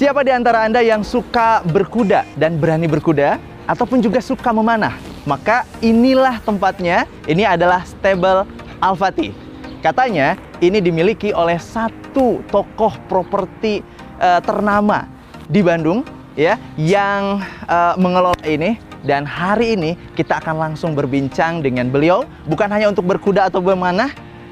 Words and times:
Siapa 0.00 0.24
di 0.24 0.32
antara 0.32 0.64
Anda 0.64 0.80
yang 0.80 1.04
suka 1.04 1.60
berkuda 1.60 2.24
dan 2.40 2.56
berani 2.56 2.88
berkuda 2.88 3.36
ataupun 3.68 4.00
juga 4.00 4.24
suka 4.24 4.48
memanah? 4.48 4.96
Maka 5.28 5.68
inilah 5.84 6.40
tempatnya. 6.40 7.04
Ini 7.28 7.44
adalah 7.44 7.84
stable 7.84 8.48
Alfati. 8.80 9.36
Katanya 9.84 10.40
ini 10.64 10.80
dimiliki 10.80 11.36
oleh 11.36 11.60
satu 11.60 12.40
tokoh 12.48 12.96
properti 13.12 13.84
uh, 14.16 14.40
ternama 14.40 15.04
di 15.52 15.60
Bandung 15.60 16.00
ya 16.32 16.56
yang 16.80 17.44
uh, 17.68 17.92
mengelola 18.00 18.40
ini 18.48 18.80
dan 19.04 19.28
hari 19.28 19.76
ini 19.76 20.00
kita 20.16 20.40
akan 20.40 20.56
langsung 20.64 20.96
berbincang 20.96 21.60
dengan 21.60 21.92
beliau 21.92 22.24
bukan 22.48 22.72
hanya 22.72 22.88
untuk 22.88 23.04
berkuda 23.04 23.52
atau 23.52 23.60
memanah 23.60 24.08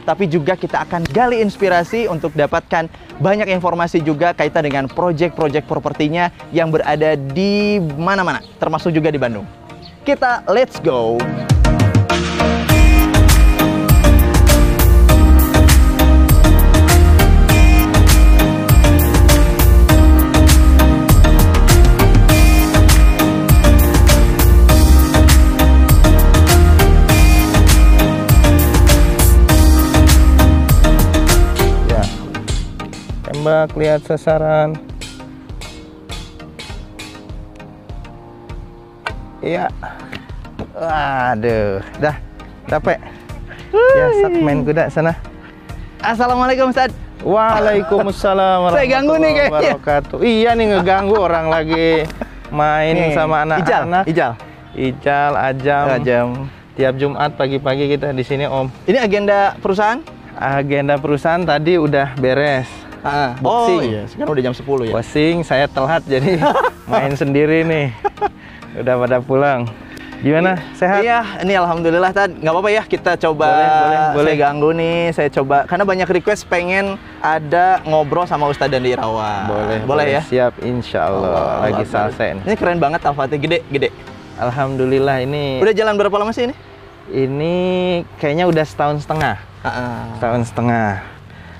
tapi 0.09 0.25
juga 0.25 0.57
kita 0.57 0.89
akan 0.89 1.05
gali 1.13 1.45
inspirasi 1.45 2.09
untuk 2.09 2.33
dapatkan 2.33 2.89
banyak 3.21 3.53
informasi 3.53 4.01
juga 4.01 4.33
kaitan 4.33 4.65
dengan 4.65 4.89
proyek-proyek 4.89 5.69
propertinya 5.69 6.33
yang 6.49 6.73
berada 6.73 7.13
di 7.21 7.77
mana-mana, 8.01 8.41
termasuk 8.57 8.97
juga 8.97 9.13
di 9.13 9.21
Bandung. 9.21 9.45
Kita 10.09 10.49
let's 10.49 10.81
go! 10.81 11.21
Tembak 33.49 33.81
lihat 33.81 34.05
sasaran. 34.05 34.77
Iya. 39.41 39.73
Waduh 40.77 41.81
dah. 41.97 42.17
Dapet 42.69 43.01
ya 43.73 44.07
saat 44.21 44.37
main 44.45 44.61
kuda 44.69 44.93
sana. 44.93 45.17
Assalamualaikum 46.05 46.69
Ustaz. 46.69 46.93
Waalaikumsalam 47.25 48.69
Saya 48.69 48.85
ganggu 48.85 49.17
nih 49.17 49.33
kayaknya. 49.33 49.75
Iya 50.21 50.51
nih 50.53 50.67
ngeganggu 50.77 51.17
orang 51.17 51.49
lagi. 51.49 52.05
Main 52.53 53.01
nih, 53.01 53.17
sama 53.17 53.49
anak-anak. 53.49 54.05
Ijal, 54.13 54.37
Ijal, 54.77 55.33
Ajam. 55.41 55.85
Ajam. 55.89 56.29
Tiap 56.77 57.01
Jumat 57.01 57.33
pagi-pagi 57.41 57.97
kita 57.97 58.13
di 58.13 58.25
sini 58.29 58.45
Om. 58.45 58.69
Ini 58.85 59.01
agenda 59.01 59.57
perusahaan? 59.57 60.05
Agenda 60.37 61.01
perusahaan 61.01 61.41
tadi 61.49 61.81
udah 61.81 62.13
beres 62.21 62.88
Ah, 63.03 63.39
boxing. 63.39 63.79
Oh 63.79 63.83
iya, 63.83 64.03
sekarang 64.11 64.33
udah 64.35 64.45
jam 64.51 64.55
10 64.55 64.89
ya. 64.89 64.93
Boxing, 64.95 65.37
saya 65.47 65.65
telat 65.71 66.03
jadi 66.07 66.43
main 66.91 67.13
sendiri 67.15 67.63
nih. 67.63 67.95
Udah 68.79 68.95
pada 68.99 69.19
pulang. 69.23 69.71
Gimana? 70.19 70.59
Sehat? 70.75 71.07
Iya, 71.07 71.23
ini 71.47 71.55
alhamdulillah 71.55 72.11
Tad. 72.11 72.43
Nggak 72.43 72.51
apa-apa 72.51 72.71
ya, 72.75 72.83
kita 72.83 73.15
coba 73.23 73.55
boleh, 73.55 73.71
boleh, 73.71 73.99
boleh. 74.19 74.33
Saya 74.35 74.43
ganggu 74.43 74.71
nih, 74.75 74.99
saya 75.15 75.29
coba 75.31 75.57
karena 75.71 75.85
banyak 75.87 76.09
request 76.11 76.43
pengen 76.51 76.99
ada 77.23 77.79
ngobrol 77.87 78.27
sama 78.27 78.51
Ustadz 78.51 78.75
dan 78.75 78.83
Irawan. 78.83 79.47
Boleh, 79.47 79.79
boleh, 79.87 80.07
ya. 80.19 80.23
Siap, 80.27 80.59
insya 80.67 81.07
Allah. 81.07 81.31
Oh, 81.39 81.71
Lagi 81.71 81.87
salsen. 81.87 82.43
Ini 82.43 82.55
keren 82.59 82.83
banget 82.83 83.07
Alfati, 83.07 83.39
gede, 83.39 83.63
gede. 83.71 83.95
Alhamdulillah 84.43 85.23
ini. 85.23 85.63
Udah 85.63 85.75
jalan 85.75 85.95
berapa 85.95 86.19
lama 86.19 86.35
sih 86.35 86.51
ini? 86.51 86.55
Ini 87.15 87.55
kayaknya 88.19 88.51
udah 88.51 88.65
setahun 88.67 89.07
setengah. 89.07 89.39
Uh 89.63 89.71
-uh. 89.71 89.99
Setahun 90.19 90.43
setengah 90.51 91.18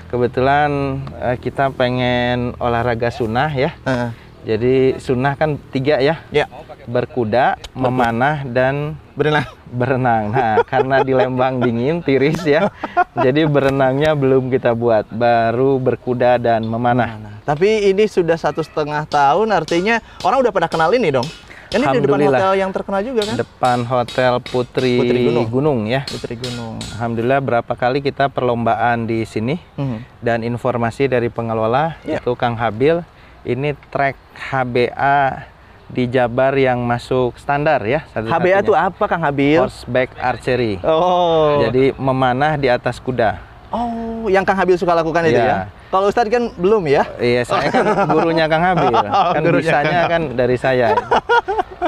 kebetulan 0.09 0.99
uh, 1.21 1.37
kita 1.37 1.69
pengen 1.71 2.57
olahraga 2.57 3.13
sunnah 3.13 3.53
ya. 3.53 3.71
Uh. 3.85 4.09
Jadi 4.39 4.97
sunnah 4.97 5.35
kan 5.35 5.59
tiga 5.69 5.99
ya. 6.01 6.25
Ya. 6.33 6.49
Berkuda, 6.89 7.59
memanah 7.77 8.41
dan 8.47 8.97
berenang. 9.13 9.45
Berenang. 9.69 10.23
Nah, 10.33 10.55
karena 10.71 11.05
di 11.05 11.13
Lembang 11.13 11.61
dingin, 11.61 12.01
tiris 12.01 12.41
ya. 12.47 12.71
jadi 13.13 13.45
berenangnya 13.45 14.15
belum 14.17 14.49
kita 14.49 14.73
buat, 14.73 15.11
baru 15.11 15.77
berkuda 15.77 16.39
dan 16.39 16.65
memanah. 16.65 17.19
Nah, 17.19 17.35
tapi 17.45 17.91
ini 17.91 18.07
sudah 18.07 18.39
satu 18.39 18.63
setengah 18.63 19.05
tahun, 19.11 19.51
artinya 19.53 20.01
orang 20.25 20.41
udah 20.41 20.53
pada 20.55 20.71
kenal 20.71 20.89
ini 20.95 21.13
dong. 21.13 21.27
Ini 21.69 21.85
di 21.93 22.01
depan 22.01 22.21
hotel 22.25 22.51
yang 22.57 22.71
terkenal 22.73 23.01
juga 23.05 23.21
kan? 23.29 23.35
Depan 23.37 23.77
hotel 23.85 24.33
Putri, 24.41 24.97
Putri 24.97 25.19
Gunung. 25.29 25.45
Gunung 25.45 25.79
ya. 25.85 26.01
Putri 26.09 26.33
Gunung. 26.33 26.81
Alhamdulillah 26.97 27.39
berapa 27.45 27.73
kali 27.77 28.01
kita 28.01 28.25
perlombaan 28.33 29.05
di 29.05 29.21
sini 29.21 29.61
hmm. 29.77 30.25
dan 30.25 30.41
informasi 30.41 31.05
dari 31.05 31.29
pengelola 31.29 32.01
yeah. 32.01 32.17
itu 32.17 32.33
Kang 32.33 32.57
Habil 32.57 33.05
ini 33.45 33.77
trek 33.93 34.17
HBA 34.33 35.45
di 35.89 36.09
Jabar 36.09 36.57
yang 36.57 36.81
masuk 36.81 37.37
standar 37.37 37.85
ya. 37.85 38.01
Satu 38.09 38.33
HBA 38.33 38.65
itu 38.65 38.73
apa 38.73 39.03
Kang 39.05 39.21
Habil? 39.21 39.61
Horseback 39.61 40.17
archery. 40.17 40.81
Oh. 40.81 41.61
Jadi 41.69 41.93
memanah 42.01 42.57
di 42.57 42.65
atas 42.65 42.97
kuda. 42.97 43.37
Oh, 43.69 44.25
yang 44.25 44.41
Kang 44.41 44.57
Habil 44.57 44.73
suka 44.73 44.97
lakukan 44.97 45.21
yeah. 45.21 45.29
itu 45.29 45.41
ya? 45.41 45.57
Kalau 45.89 46.05
Ustadz 46.05 46.29
kan 46.29 46.53
belum 46.53 46.85
ya? 46.85 47.01
Iya, 47.17 47.41
saya 47.49 47.73
kan 47.73 47.81
gurunya 48.13 48.45
Kang 48.45 48.61
Habil. 48.61 48.93
Oh, 49.09 49.33
kan 49.33 49.41
bisanya 49.41 50.05
kan 50.05 50.21
dari 50.37 50.53
saya. 50.53 50.93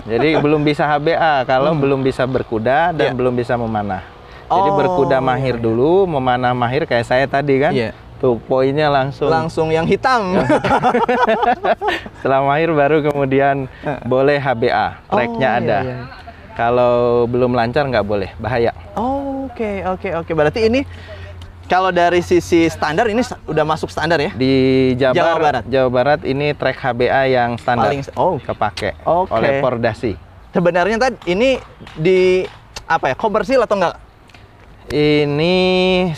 Jadi 0.10 0.42
belum 0.42 0.66
bisa 0.66 0.90
HBA 0.90 1.46
kalau 1.46 1.78
hmm. 1.78 1.82
belum 1.86 2.00
bisa 2.02 2.26
berkuda 2.26 2.98
dan 2.98 3.14
yeah. 3.14 3.18
belum 3.18 3.38
bisa 3.38 3.54
memanah. 3.54 4.02
Jadi 4.50 4.70
oh. 4.74 4.76
berkuda 4.76 5.22
mahir 5.22 5.56
dulu, 5.62 6.10
memanah 6.10 6.52
mahir 6.58 6.90
kayak 6.90 7.06
saya 7.06 7.26
tadi 7.30 7.62
kan. 7.62 7.72
Yeah. 7.78 7.94
Tuh 8.18 8.38
poinnya 8.42 8.90
langsung 8.90 9.30
langsung 9.30 9.70
yang 9.70 9.86
hitam. 9.86 10.38
Setelah 12.22 12.42
mahir 12.46 12.70
baru 12.74 13.06
kemudian 13.06 13.66
boleh 14.06 14.38
HBA, 14.38 15.10
tracknya 15.10 15.50
oh, 15.50 15.60
ada. 15.62 15.80
Iya, 15.82 15.94
iya. 15.94 15.98
Kalau 16.54 17.26
belum 17.26 17.54
lancar 17.58 17.90
nggak 17.90 18.06
boleh, 18.06 18.30
bahaya. 18.38 18.74
Oke, 18.94 19.02
oh, 19.02 19.10
oke, 19.10 19.58
okay, 19.58 19.76
oke. 19.86 19.98
Okay, 19.98 20.12
okay. 20.22 20.34
Berarti 20.38 20.60
ini 20.70 20.82
kalau 21.72 21.88
dari 21.88 22.20
sisi 22.20 22.68
standar 22.68 23.08
ini 23.08 23.24
udah 23.48 23.64
masuk 23.64 23.88
standar 23.88 24.20
ya? 24.20 24.36
Di 24.36 24.92
Jabar, 25.00 25.16
Jawa 25.16 25.34
Barat. 25.40 25.64
Jawa 25.72 25.88
Barat 25.88 26.20
ini 26.28 26.52
trek 26.52 26.76
HBA 26.76 27.32
yang 27.32 27.56
standar 27.56 27.88
Paling, 27.88 28.04
oh. 28.20 28.36
kepake 28.44 28.92
okay. 29.08 29.32
oleh 29.32 29.64
Pordasi. 29.64 30.20
Sebenarnya 30.52 31.00
tadi 31.00 31.16
ini 31.32 31.56
di 31.96 32.44
apa 32.84 33.08
ya? 33.08 33.16
Komersil 33.16 33.64
atau 33.64 33.80
enggak? 33.80 33.96
Ini 34.92 35.56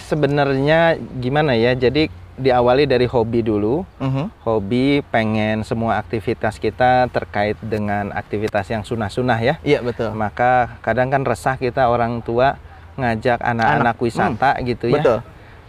sebenarnya 0.01 0.97
gimana 1.21 1.53
ya? 1.53 1.77
Jadi 1.77 2.09
diawali 2.33 2.89
dari 2.89 3.05
hobi 3.05 3.45
dulu. 3.45 3.85
Uh 4.01 4.05
mhm. 4.09 4.09
-huh. 4.09 4.27
Hobi 4.49 5.05
pengen 5.13 5.61
semua 5.61 6.01
aktivitas 6.01 6.57
kita 6.57 7.13
terkait 7.13 7.61
dengan 7.61 8.09
aktivitas 8.09 8.73
yang 8.73 8.81
sunah-sunah 8.81 9.37
ya. 9.37 9.61
Iya, 9.61 9.85
betul. 9.85 10.17
Maka 10.17 10.81
kadang 10.81 11.13
kan 11.13 11.21
resah 11.21 11.61
kita 11.61 11.93
orang 11.93 12.25
tua 12.25 12.57
ngajak 12.97 13.37
anak-anak 13.37 14.01
wisata 14.01 14.57
hmm. 14.57 14.65
gitu 14.65 14.89
ya. 14.89 14.97
Betul 14.97 15.19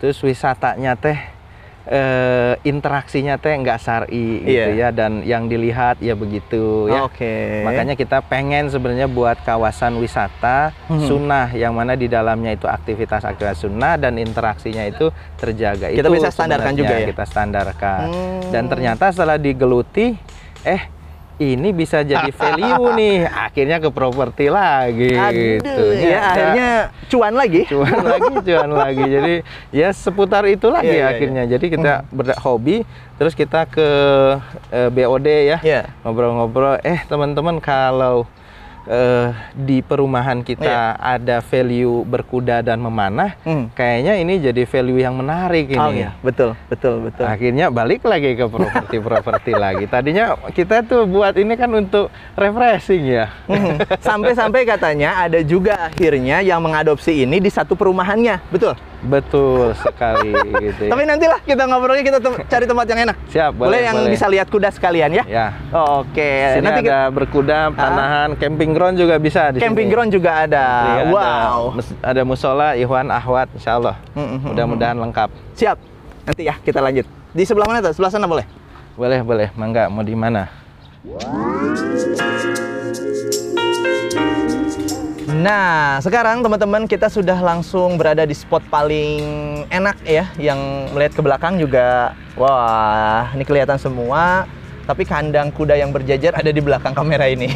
terus 0.03 0.19
wisatanya 0.23 0.99
teh 0.99 1.19
eh, 1.85 2.55
interaksinya 2.65 3.37
teh 3.37 3.53
nggak 3.53 3.79
sari 3.81 4.41
gitu 4.45 4.71
yeah. 4.73 4.89
ya 4.89 4.97
dan 4.97 5.21
yang 5.21 5.47
dilihat 5.49 6.01
ya 6.01 6.17
begitu 6.17 6.89
ya. 6.89 7.05
Oke. 7.05 7.21
Okay. 7.21 7.65
Makanya 7.65 7.95
kita 7.95 8.25
pengen 8.25 8.73
sebenarnya 8.73 9.09
buat 9.09 9.41
kawasan 9.45 10.01
wisata 10.01 10.73
hmm. 10.89 11.05
sunnah 11.05 11.49
yang 11.53 11.77
mana 11.77 11.93
di 11.95 12.09
dalamnya 12.09 12.57
itu 12.57 12.65
aktivitas-aktivitas 12.65 13.69
sunnah 13.69 14.01
dan 14.01 14.17
interaksinya 14.17 14.85
itu 14.89 15.13
terjaga. 15.37 15.93
Kita 15.93 16.09
itu 16.09 16.17
bisa 16.17 16.29
standarkan 16.33 16.73
juga 16.73 16.95
ya. 16.97 17.07
Kita 17.09 17.25
standarkan. 17.29 18.07
Hmm. 18.09 18.41
Dan 18.49 18.65
ternyata 18.73 19.13
setelah 19.13 19.37
digeluti 19.37 20.17
eh 20.65 20.83
ini 21.39 21.75
bisa 21.75 22.07
jadi 22.07 22.31
value 22.31 22.87
nih 22.99 23.27
akhirnya 23.27 23.79
ke 23.83 23.91
properti 23.91 24.47
lagi 24.47 25.19
Aduh, 25.19 25.35
gitu 25.35 25.85
ya, 25.99 26.07
ya 26.07 26.19
akhirnya 26.31 26.71
cuan 27.11 27.35
lagi 27.35 27.63
cuan 27.73 27.99
lagi 28.07 28.35
cuan 28.45 28.71
lagi 28.71 29.05
jadi 29.05 29.35
ya 29.75 29.89
seputar 29.91 30.47
itu 30.47 30.71
lagi 30.71 30.95
ya, 30.95 31.11
akhirnya 31.11 31.43
ya. 31.49 31.59
jadi 31.59 31.67
kita 31.67 31.93
hmm. 32.03 32.09
berhobi 32.15 32.77
terus 33.19 33.35
kita 33.35 33.67
ke 33.67 33.89
eh, 34.71 34.89
BOD 34.91 35.27
ya 35.27 35.59
iya. 35.63 35.83
ngobrol-ngobrol 36.07 36.79
yeah. 36.83 36.99
eh 36.99 37.01
teman-teman 37.07 37.59
kalau 37.59 38.27
uh, 38.89 39.33
di 39.53 39.81
perumahan 39.81 40.41
kita 40.45 40.97
iya. 40.97 41.19
ada 41.19 41.41
value 41.45 42.05
berkuda 42.05 42.65
dan 42.65 42.81
memanah, 42.81 43.37
hmm. 43.45 43.73
kayaknya 43.77 44.15
ini 44.21 44.35
jadi 44.41 44.63
value 44.65 45.01
yang 45.01 45.15
menarik 45.17 45.71
ini. 45.73 45.81
Oh, 45.81 45.93
iya. 45.93 46.11
Betul, 46.21 46.57
betul, 46.69 47.11
betul. 47.11 47.25
Akhirnya 47.25 47.69
balik 47.69 48.05
lagi 48.05 48.37
ke 48.37 48.47
properti-properti 48.49 49.53
lagi. 49.65 49.85
Tadinya 49.89 50.37
kita 50.53 50.85
tuh 50.85 51.09
buat 51.09 51.37
ini 51.37 51.55
kan 51.57 51.71
untuk 51.73 52.09
refreshing 52.37 53.05
ya. 53.05 53.27
Hmm. 53.49 53.81
Sampai-sampai 54.09 54.65
katanya 54.69 55.29
ada 55.29 55.41
juga 55.45 55.91
akhirnya 55.91 56.41
yang 56.45 56.61
mengadopsi 56.61 57.25
ini 57.25 57.41
di 57.41 57.51
satu 57.51 57.77
perumahannya, 57.77 58.41
betul? 58.49 58.77
Betul 59.05 59.77
sekali 59.77 60.33
gitu. 60.65 60.89
Ya. 60.89 60.91
Tapi 60.97 61.03
nantilah 61.05 61.41
kita 61.45 61.63
ngobrolnya 61.69 62.05
kita 62.05 62.19
cari 62.49 62.65
tempat 62.65 62.87
yang 62.89 63.01
enak. 63.11 63.17
Siap, 63.29 63.53
boleh. 63.53 63.69
Boleh 63.69 63.81
yang 63.85 63.97
boleh. 64.01 64.13
bisa 64.17 64.27
lihat 64.33 64.47
kuda 64.49 64.69
sekalian 64.73 65.11
ya? 65.13 65.25
Ya. 65.29 65.47
Oh, 65.71 66.01
Oke. 66.03 66.17
Okay. 66.17 66.65
Nanti 66.65 66.81
ada 66.81 66.83
kita... 66.83 67.01
berkuda, 67.13 67.59
panahan, 67.77 68.29
ah. 68.33 68.39
camping 68.41 68.73
ground 68.73 68.97
juga 68.97 69.21
bisa 69.21 69.53
di 69.53 69.61
Camping 69.61 69.89
sini. 69.89 69.95
ground 69.95 70.11
juga 70.11 70.31
ada. 70.49 70.67
Ya, 71.01 71.03
wow. 71.13 71.77
Ada, 71.77 71.83
ada 72.01 72.23
musola, 72.25 72.69
Ikhwan, 72.75 73.13
Ahwat, 73.13 73.53
insya 73.53 73.77
Allah. 73.77 73.97
Mm 74.17 74.25
-hmm. 74.25 74.51
Mudah-mudahan 74.57 74.97
lengkap. 74.97 75.29
Siap. 75.55 75.77
Nanti 76.25 76.43
ya 76.49 76.57
kita 76.65 76.81
lanjut. 76.81 77.05
Di 77.37 77.45
sebelah 77.45 77.69
mana 77.69 77.85
tuh? 77.85 77.93
Sebelah 77.93 78.13
sana 78.13 78.25
boleh? 78.25 78.49
Boleh, 78.97 79.21
boleh. 79.21 79.49
Mangga, 79.59 79.93
mau 79.93 80.01
di 80.01 80.17
mana? 80.17 80.49
Nah, 85.35 85.99
sekarang 85.99 86.47
teman-teman 86.47 86.87
kita 86.87 87.11
sudah 87.11 87.35
langsung 87.43 87.99
berada 87.99 88.23
di 88.23 88.31
spot 88.31 88.63
paling 88.71 89.19
enak 89.67 89.99
ya, 90.07 90.31
yang 90.39 90.87
melihat 90.95 91.19
ke 91.19 91.23
belakang 91.27 91.59
juga, 91.59 92.15
wah, 92.39 93.27
ini 93.35 93.43
kelihatan 93.43 93.75
semua. 93.75 94.47
Tapi 94.85 95.03
kandang 95.03 95.49
kuda 95.49 95.81
yang 95.81 95.91
berjajar 95.91 96.37
ada 96.37 96.53
di 96.53 96.61
belakang 96.61 96.93
kamera 96.93 97.25
ini. 97.25 97.49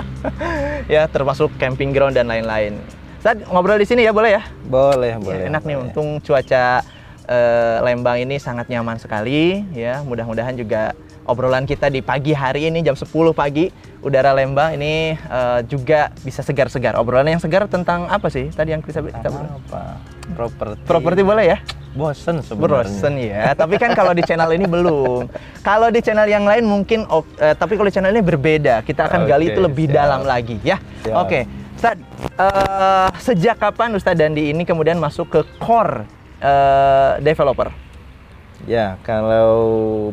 ya, 0.94 1.04
termasuk 1.10 1.50
camping 1.58 1.90
ground 1.90 2.14
dan 2.14 2.30
lain-lain. 2.30 2.78
Saat 3.18 3.42
ngobrol 3.50 3.76
di 3.76 3.84
sini 3.84 4.06
ya, 4.06 4.14
boleh 4.14 4.38
ya? 4.38 4.42
Boleh, 4.62 5.18
Ya, 5.18 5.20
boleh. 5.20 5.44
enak 5.50 5.66
nih, 5.66 5.74
boleh. 5.74 5.84
untung 5.90 6.08
cuaca 6.22 6.86
eh, 7.26 7.76
Lembang 7.82 8.22
ini 8.22 8.38
sangat 8.38 8.70
nyaman 8.70 8.94
sekali 8.96 9.66
ya. 9.74 10.06
Mudah-mudahan 10.06 10.54
juga 10.54 10.94
obrolan 11.26 11.66
kita 11.66 11.90
di 11.90 12.00
pagi 12.00 12.32
hari 12.32 12.70
ini 12.70 12.82
jam 12.82 12.94
10 12.94 13.06
pagi 13.34 13.68
udara 14.00 14.30
Lembang 14.32 14.78
ini 14.78 15.18
eh, 15.18 15.60
juga 15.66 16.14
bisa 16.22 16.40
segar-segar. 16.40 16.94
Obrolan 16.96 17.26
yang 17.26 17.42
segar 17.42 17.66
tentang 17.66 18.06
apa 18.06 18.30
sih? 18.30 18.48
Tadi 18.50 18.72
yang 18.72 18.82
kita 18.82 19.02
kita 19.02 19.28
apa? 19.28 20.00
Properti. 20.34 20.82
Properti 20.86 21.20
boleh 21.26 21.44
ya? 21.54 21.58
Bosen 21.96 22.44
sebenarnya. 22.44 22.86
Bosen 22.86 23.14
ya. 23.16 23.42
tapi 23.56 23.80
kan 23.80 23.96
kalau 23.96 24.12
di 24.12 24.22
channel 24.22 24.50
ini 24.54 24.66
belum. 24.68 25.26
Kalau 25.66 25.88
di 25.90 26.00
channel 26.04 26.28
yang 26.28 26.46
lain 26.46 26.64
mungkin 26.64 27.04
eh, 27.42 27.54
tapi 27.58 27.74
kalau 27.74 27.88
di 27.90 27.94
channel 27.94 28.14
ini 28.14 28.22
berbeda. 28.22 28.86
Kita 28.86 29.10
akan 29.10 29.26
gali 29.26 29.50
Oke, 29.50 29.52
itu 29.56 29.60
lebih 29.64 29.86
siap. 29.90 29.96
dalam 29.98 30.20
lagi 30.22 30.56
ya. 30.62 30.78
Oke. 31.16 31.48
Ustad, 31.76 32.00
eh, 32.40 33.08
sejak 33.20 33.60
kapan 33.60 33.92
Ustadz 33.92 34.16
Dandi 34.16 34.48
ini 34.48 34.64
kemudian 34.64 34.96
masuk 34.96 35.28
ke 35.28 35.40
core 35.60 36.08
eh, 36.40 37.20
developer? 37.20 37.85
Ya, 38.64 38.96
kalau 39.04 39.52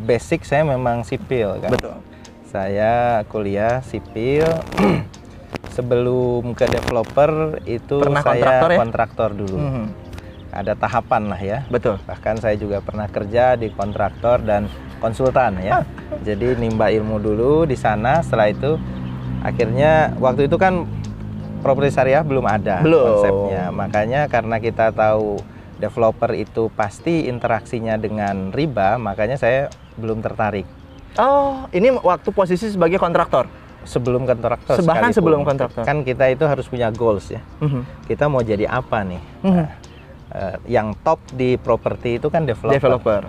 basic 0.04 0.44
saya 0.44 0.68
memang 0.68 1.08
sipil 1.08 1.56
kan. 1.64 1.72
Betul. 1.72 1.96
Saya 2.44 3.24
kuliah 3.32 3.80
sipil. 3.80 4.44
Sebelum 5.74 6.54
ke 6.54 6.70
developer 6.70 7.58
itu 7.66 7.98
Pernah 7.98 8.22
saya 8.22 8.36
kontraktor 8.38 8.70
ya? 8.70 8.78
kontraktor 8.78 9.30
dulu. 9.34 9.58
Mhm. 9.58 9.86
Ada 10.54 10.74
tahapan 10.78 11.24
lah 11.34 11.42
ya. 11.42 11.60
Betul. 11.66 11.98
Bahkan 12.06 12.38
saya 12.38 12.54
juga 12.60 12.78
pernah 12.78 13.10
kerja 13.10 13.58
di 13.58 13.74
kontraktor 13.74 14.46
dan 14.46 14.70
konsultan 15.02 15.58
ya. 15.58 15.82
Jadi 16.28 16.62
nimba 16.62 16.94
ilmu 16.94 17.18
dulu 17.18 17.66
di 17.66 17.74
sana. 17.74 18.22
Setelah 18.22 18.54
itu 18.54 18.78
akhirnya 19.42 20.14
waktu 20.22 20.46
itu 20.46 20.62
kan 20.62 20.86
properti 21.66 21.90
syariah 21.90 22.22
belum 22.22 22.46
ada 22.46 22.86
Belum. 22.86 23.02
konsepnya. 23.18 23.74
Makanya 23.74 24.22
karena 24.30 24.62
kita 24.62 24.94
tahu 24.94 25.42
developer 25.84 26.32
itu 26.32 26.72
pasti 26.72 27.28
interaksinya 27.28 28.00
dengan 28.00 28.56
riba, 28.56 28.96
makanya 28.96 29.36
saya 29.36 29.68
belum 30.00 30.24
tertarik. 30.24 30.64
Oh, 31.20 31.68
ini 31.76 31.92
waktu 32.00 32.32
posisi 32.32 32.72
sebagai 32.72 32.98
kontraktor. 32.98 33.46
Sebelum 33.84 34.24
kontraktor. 34.24 34.80
Bahkan 34.80 35.12
sekalipun. 35.12 35.12
sebelum 35.12 35.42
kontraktor. 35.44 35.84
Kan 35.84 36.08
kita 36.08 36.32
itu 36.32 36.48
harus 36.48 36.72
punya 36.72 36.88
goals 36.88 37.28
ya. 37.36 37.44
Mhm. 37.60 38.08
Kita 38.08 38.32
mau 38.32 38.40
jadi 38.40 38.64
apa 38.72 39.04
nih? 39.04 39.22
Mhm. 39.44 39.52
Nah, 39.52 39.70
eh, 40.32 40.56
yang 40.72 40.96
top 41.04 41.20
di 41.36 41.60
properti 41.60 42.16
itu 42.18 42.32
kan 42.32 42.48
developer. 42.48 42.80
Developer. 42.80 43.24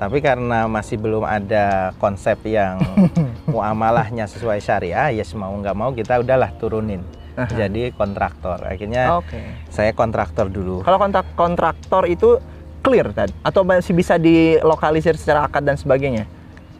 Tapi 0.00 0.18
karena 0.18 0.66
masih 0.66 0.98
belum 0.98 1.22
ada 1.22 1.94
konsep 2.00 2.40
yang 2.48 2.80
muamalahnya 3.52 4.26
sesuai 4.26 4.58
syariah, 4.58 5.14
ya 5.14 5.24
mau 5.36 5.52
nggak 5.60 5.76
mau 5.76 5.92
kita 5.92 6.24
udahlah 6.24 6.50
turunin. 6.56 7.04
Aha. 7.34 7.48
Jadi 7.48 7.90
kontraktor. 7.90 8.60
Akhirnya 8.60 9.16
Oke. 9.16 9.40
saya 9.68 9.90
kontraktor 9.90 10.46
dulu. 10.46 10.80
Kalau 10.80 10.98
kontrak 10.98 11.26
kontraktor 11.32 12.04
itu 12.04 12.36
clear 12.82 13.08
tadi 13.10 13.32
atau 13.40 13.62
masih 13.62 13.94
bisa 13.94 14.16
dilokalisir 14.16 15.14
secara 15.14 15.46
akad 15.46 15.62
dan 15.62 15.76
sebagainya? 15.76 16.26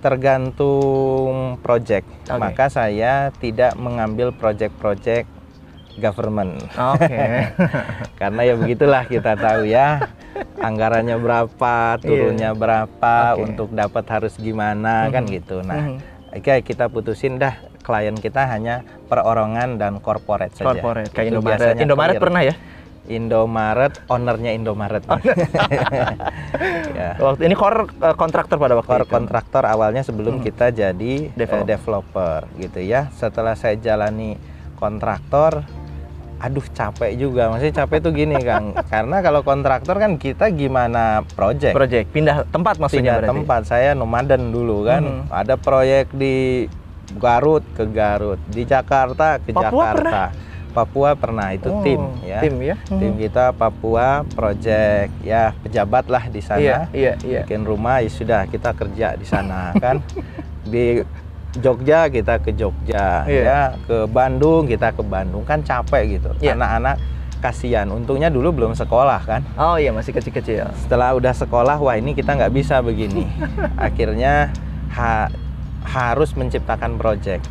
Tergantung 0.03 1.57
project. 1.59 2.05
Oke. 2.27 2.37
Maka 2.37 2.67
saya 2.67 3.31
tidak 3.35 3.75
mengambil 3.75 4.29
project-project 4.31 5.25
government. 5.95 6.59
Oke. 6.75 7.17
Karena 8.21 8.41
ya 8.43 8.55
begitulah 8.55 9.05
kita 9.05 9.35
tahu 9.35 9.65
ya. 9.65 10.11
Anggarannya 10.59 11.17
berapa, 11.17 11.75
turunnya 11.99 12.51
berapa, 12.53 13.15
Iya. 13.29 13.35
Oke. 13.35 13.43
untuk 13.47 13.69
dapat 13.71 14.05
harus 14.07 14.35
gimana 14.37 15.07
kan 15.09 15.23
Mhm. 15.23 15.33
gitu. 15.33 15.61
Nah, 15.61 15.81
Mhm. 15.91 15.99
Oke, 16.33 16.65
kita 16.65 16.89
putusin 16.89 17.37
dah 17.37 17.53
klien 17.83 18.15
kita 18.15 18.47
hanya 18.47 18.81
perorangan 19.07 19.77
dan 19.77 19.99
corporate 19.99 20.55
saja. 20.55 20.73
Corporate 20.73 21.11
kayak 21.11 21.27
Itu 21.29 21.33
Indomaret. 21.37 21.75
Indomaret 21.77 22.15
clear. 22.15 22.23
pernah 22.23 22.43
ya? 22.43 22.55
Indomaret, 23.05 23.93
ownernya 24.07 24.51
Indomaret. 24.53 25.03
ya. 26.95 27.11
Waktu 27.19 27.43
ini 27.45 27.55
core 27.55 27.91
eh, 27.93 28.15
kontraktor 28.15 28.57
pada 28.57 28.75
waktu 28.75 28.89
Core 28.89 29.03
itu. 29.03 29.13
kontraktor 29.13 29.63
awalnya 29.65 30.03
sebelum 30.03 30.39
Hmm. 30.39 30.45
kita 30.45 30.71
jadi 30.71 31.13
eh, 31.25 31.35
Developer. 31.35 31.67
developer 31.67 32.39
gitu 32.57 32.79
ya. 32.79 33.11
Setelah 33.13 33.55
saya 33.55 33.75
jalani 33.77 34.39
kontraktor, 34.77 35.63
aduh 36.39 36.67
capek 36.69 37.13
juga. 37.17 37.47
Maksudnya 37.49 37.75
capek 37.77 37.99
tuh 38.01 38.13
gini 38.13 38.39
Kang, 38.39 38.71
karena 38.93 39.17
kalau 39.19 39.41
kontraktor 39.41 39.97
kan 39.97 40.15
kita 40.15 40.51
gimana 40.51 41.27
project. 41.29 41.75
Project 41.75 42.07
pindah 42.09 42.47
tempat 42.49 42.79
maksudnya 42.79 42.99
pindah 42.99 43.17
berarti. 43.21 43.31
tempat 43.35 43.61
saya 43.65 43.91
nomaden 43.93 44.51
dulu 44.51 44.83
kan 44.85 45.03
Mhm. 45.03 45.23
ada 45.29 45.55
proyek 45.57 46.11
di 46.13 46.67
Garut 47.13 47.65
ke 47.73 47.85
Garut 47.85 48.41
di 48.49 48.63
Jakarta 48.63 49.37
ke 49.37 49.51
Papua 49.51 49.93
Jakarta. 49.93 50.25
Papua 50.73 51.13
pernah 51.13 51.53
itu 51.53 51.69
Oh, 51.69 51.85
tim 51.85 52.01
ya. 52.25 52.41
Tim 52.41 52.57
ya. 52.59 52.77
tim 52.89 53.13
kita 53.15 53.53
Papua 53.53 54.25
project 54.27 55.13
ya 55.21 55.53
pejabat 55.61 56.09
lah 56.09 56.25
di 56.27 56.41
sana. 56.41 56.59
Iya, 56.59 56.79
iya, 56.93 57.13
iya. 57.21 57.41
bikin 57.45 57.63
rumah 57.63 58.01
ya 58.01 58.09
sudah 58.09 58.41
kita 58.47 58.73
kerja 58.73 59.13
di 59.13 59.27
sana 59.27 59.77
kan. 59.77 60.01
Di 60.65 61.05
Jogja 61.53 62.09
kita 62.09 62.41
ke 62.41 62.57
Jogja 62.57 63.29
Iya. 63.29 63.43
ya. 63.45 63.61
Ke 63.85 64.09
Bandung 64.09 64.65
kita 64.65 64.91
ke 64.91 65.05
Bandung 65.05 65.45
kan 65.45 65.61
capek 65.61 66.17
gitu. 66.17 66.33
Iya. 66.41 66.57
anak-anak 66.57 66.97
kasihan. 67.45 67.85
Untungnya 67.91 68.33
dulu 68.33 68.49
belum 68.55 68.73
sekolah 68.73 69.21
kan. 69.23 69.45
Oh 69.61 69.77
iya 69.77 69.93
masih 69.93 70.17
kecil-kecil. 70.17 70.73
setelah 70.79 71.13
udah 71.13 71.37
sekolah 71.37 71.77
wah 71.77 71.93
ini 71.93 72.17
kita 72.17 72.33
nggak 72.33 72.49
bisa 72.51 72.81
begini. 72.81 73.29
Akhirnya 73.77 74.49
ha- 74.89 75.29
harus 75.85 76.33
menciptakan 76.35 76.97
project 76.97 77.47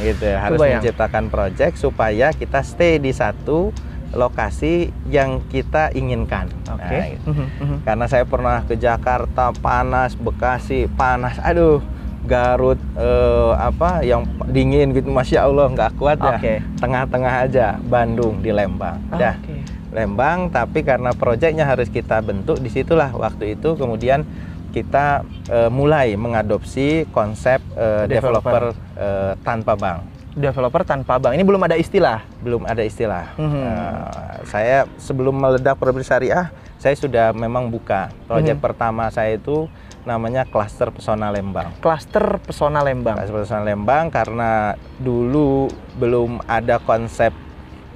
gitu 0.00 0.24
ya, 0.24 0.38
harus 0.40 0.58
Kebayang. 0.58 0.80
menciptakan 0.80 1.24
project 1.28 1.74
supaya 1.78 2.32
kita 2.32 2.64
stay 2.64 2.96
di 2.98 3.12
satu 3.12 3.70
lokasi 4.12 4.92
yang 5.08 5.40
kita 5.48 5.88
inginkan 5.96 6.48
Oke. 6.68 6.96
Nah, 6.96 7.08
gitu. 7.08 7.28
Mhm, 7.32 7.46
mhm. 7.60 7.76
karena 7.84 8.04
saya 8.08 8.24
pernah 8.28 8.60
ke 8.64 8.76
Jakarta 8.76 9.52
panas 9.56 10.12
Bekasi 10.16 10.88
panas 10.92 11.40
aduh 11.40 11.80
Garut 12.22 12.78
eh, 12.94 13.52
apa 13.56 14.04
yang 14.06 14.28
dingin 14.46 14.94
gitu 14.94 15.10
masya 15.10 15.48
Allah 15.48 15.66
nggak 15.72 15.98
kuat 15.98 16.20
ya 16.22 16.38
Oke. 16.38 16.54
tengah-tengah 16.78 17.34
aja 17.48 17.66
Bandung 17.82 18.44
di 18.44 18.52
Lembang 18.52 19.00
dah 19.16 19.36
Oke. 19.40 19.62
Lembang, 19.92 20.48
tapi 20.48 20.80
karena 20.80 21.12
proyeknya 21.12 21.68
harus 21.68 21.92
kita 21.92 22.24
bentuk, 22.24 22.56
di 22.64 22.72
situlah 22.72 23.12
waktu 23.12 23.60
itu 23.60 23.76
kemudian 23.76 24.24
kita 24.72 25.20
eh, 25.46 25.68
mulai 25.68 26.16
mengadopsi 26.16 27.04
konsep 27.08 27.60
eh, 27.72 28.08
Developer. 28.08 28.40
developer, 28.40 28.64
eh, 28.96 29.32
tanpa 29.40 29.76
bank. 29.76 30.00
Developer 30.32 30.82
tanpa 30.82 31.20
bank. 31.20 31.36
Ini 31.36 31.44
belum 31.44 31.60
ada 31.60 31.76
istilah. 31.76 32.24
Belum 32.40 32.64
ada 32.64 32.80
istilah. 32.80 33.36
Mhm. 33.36 33.52
Eh, 33.54 34.00
saya 34.42 34.78
sebelum 34.96 35.36
meledak 35.36 35.76
properti 35.76 36.08
syariah, 36.08 36.48
saya 36.76 36.96
sudah 36.96 37.30
memang 37.30 37.68
buka. 37.68 38.08
Proyek 38.24 38.56
Mhm. 38.56 38.64
pertama 38.64 39.06
saya 39.08 39.36
itu 39.36 39.68
namanya 40.02 40.42
Cluster 40.42 40.90
Pesona 40.90 41.28
Lembang. 41.28 41.70
Klaster 41.78 42.40
Pesona 42.40 42.80
Lembang. 42.80 43.14
Cluster 43.14 43.38
Pesona 43.38 43.62
Lembang 43.62 44.08
karena 44.08 44.72
dulu 44.98 45.68
belum 45.94 46.42
ada 46.42 46.80
konsep 46.80 47.30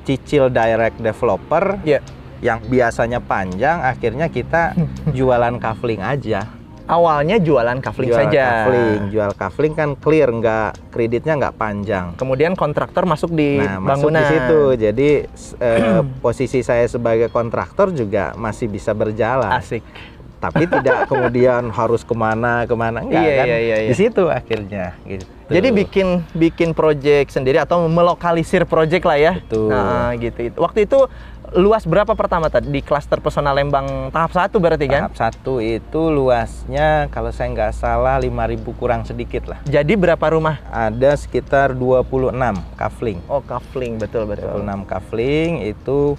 cicil 0.05 0.47
direct 0.47 1.03
developer 1.03 1.83
Iya. 1.83 1.99
yang 2.39 2.63
biasanya 2.63 3.19
panjang 3.19 3.83
akhirnya 3.83 4.29
kita 4.29 4.71
jualan 5.19 5.59
kafling 5.59 5.99
aja 5.99 6.47
Awalnya 6.87 7.37
jualan 7.37 7.79
kafling 7.79 8.09
jual 8.09 8.21
saja. 8.23 8.47
kafling 8.63 9.01
jual 9.11 9.31
kafling 9.33 9.75
kan 9.75 9.89
clear 9.95 10.31
nggak 10.31 10.71
kreditnya 10.89 11.35
nggak 11.35 11.55
panjang 11.55 12.15
Kemudian 12.15 12.55
kontraktor 12.55 13.03
masuk 13.03 13.31
di 13.31 13.59
nah 13.59 13.77
masuk 13.77 14.09
bangunan. 14.09 14.17
di 14.17 14.25
situ 14.29 14.61
jadi 14.77 15.11
eh, 15.59 16.01
posisi 16.25 16.63
saya 16.63 16.87
sebagai 16.87 17.27
kontraktor 17.27 17.91
juga 17.91 18.33
masih 18.35 18.67
bisa 18.67 18.91
berjalan 18.93 19.51
Asik. 19.53 19.83
tapi 20.37 20.65
tidak 20.65 21.05
kemudian 21.11 21.69
harus 21.69 22.01
ke 22.01 22.15
mana 22.15 22.65
ke 22.65 22.75
mana 22.75 23.03
enggak 23.03 23.19
Iya, 23.21 23.35
kan 23.35 23.47
iya, 23.47 23.59
iya, 23.59 23.77
iya. 23.83 23.91
di 23.91 23.97
situ 23.97 24.23
akhirnya 24.25 24.87
gitu 25.05 25.27
Jadi 25.47 25.71
bikin 25.71 26.07
bikin 26.35 26.71
project 26.71 27.31
sendiri 27.31 27.55
atau 27.57 27.87
melokalisir 27.87 28.67
project 28.67 29.07
lah 29.07 29.15
ya. 29.15 29.33
Betul. 29.39 29.71
Nah, 29.71 30.11
gitu. 30.19 30.43
itu. 30.43 30.59
Waktu 30.59 30.91
itu 30.91 31.07
luas 31.49 31.85
berapa 31.85 32.11
pertama 32.13 32.49
tadi 32.49 32.67
di 32.69 32.81
klaster 32.81 33.19
Pesona 33.19 33.51
Lembang 33.51 34.11
tahap 34.11 34.35
satu 34.35 34.59
berarti 34.59 34.87
kan? 34.87 35.07
tahap 35.07 35.15
satu 35.17 35.59
itu 35.59 36.11
luasnya 36.11 37.07
kalau 37.09 37.31
saya 37.31 37.49
nggak 37.49 37.73
salah 37.73 38.19
5000 38.19 38.27
kurang 38.75 39.03
sedikit 39.03 39.47
lah 39.47 39.63
Jadi 39.63 39.95
berapa 39.95 40.27
rumah? 40.27 40.59
ada 40.67 41.15
sekitar 41.15 41.71
26 41.71 42.35
kafling 42.75 43.23
Oh, 43.27 43.39
kafling 43.41 43.95
betul 43.97 44.27
betul. 44.27 44.59
26 44.59 44.91
kafling 44.91 45.51
itu 45.63 46.19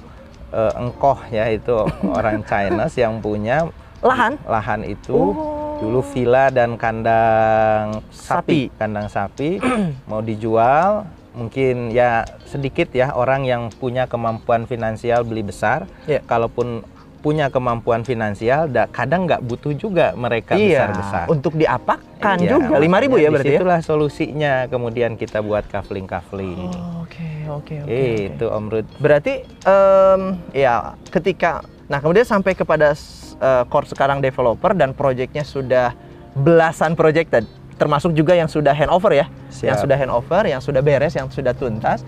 eh, 0.50 0.74
engkoh 0.75 1.19
ya 1.27 1.50
itu 1.50 1.75
orang 2.17 2.39
Chinese 2.41 2.96
yang 2.96 3.19
punya 3.19 3.67
Lahan? 4.00 4.39
lahan 4.43 4.86
itu 4.86 5.17
Oh. 5.36 5.65
Dulu 5.77 6.01
villa 6.01 6.50
dan 6.50 6.74
kandang 6.74 8.01
sapi, 8.10 8.65
Sapi. 8.65 8.81
kandang 8.81 9.05
sapi 9.05 9.62
mau 10.10 10.25
dijual. 10.25 11.05
Mungkin 11.38 11.94
ya 11.94 12.25
sedikit 12.44 12.89
ya 12.91 13.13
orang 13.13 13.46
yang 13.46 13.70
punya 13.70 14.10
kemampuan 14.10 14.65
finansial 14.65 15.22
beli 15.22 15.46
besar. 15.46 15.86
Iya. 16.03 16.25
Kalaupun 16.25 16.82
punya 17.17 17.50
kemampuan 17.50 18.01
finansial, 18.01 18.65
da- 18.65 18.88
kadang 18.88 19.25
nggak 19.25 19.41
butuh 19.41 19.74
juga 19.74 20.13
mereka 20.13 20.53
iya, 20.53 20.86
besar-besar. 20.89 21.25
untuk 21.27 21.53
diapakan 21.53 22.38
Iya, 22.39 22.50
juga. 22.50 22.75
5000 22.77 23.03
ribu 23.03 23.15
ya 23.17 23.29
berarti 23.29 23.46
ya? 23.46 23.51
Di 23.51 23.58
situlah 23.58 23.79
solusinya. 23.82 24.53
Kemudian 24.65 25.12
kita 25.13 25.41
buat 25.41 25.65
kafling-kafling. 25.67 26.72
Oh, 26.74 27.06
Oke, 27.06 27.29
oke, 27.48 27.74
oke. 27.84 28.01
Itu 28.32 28.46
Om 28.48 28.65
Rud. 28.67 28.88
Berarti 28.98 29.34
em, 29.46 30.22
ya 30.51 30.74
ketika 31.08 31.62
nah 31.88 32.00
kemudian 32.00 32.25
sampai 32.25 32.51
kepada 32.51 32.91
eh, 33.38 33.63
core 33.65 33.88
sekarang 33.88 34.20
developer 34.20 34.74
dan 34.74 34.91
proyeknya 34.91 35.41
sudah 35.41 35.96
belasan 36.34 36.94
proyek 36.94 37.32
tadi 37.32 37.48
termasuk 37.77 38.12
juga 38.17 38.34
yang 38.34 38.50
sudah 38.50 38.74
handover 38.74 39.13
ya, 39.13 39.25
Siap. 39.53 39.65
yang 39.69 39.77
sudah 39.77 39.98
handover, 39.98 40.43
yang 40.50 40.62
sudah 40.62 40.81
beres, 40.81 41.13
yang 41.13 41.29
sudah 41.29 41.53
tuntas. 41.53 42.01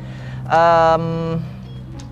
Em, 0.49 1.37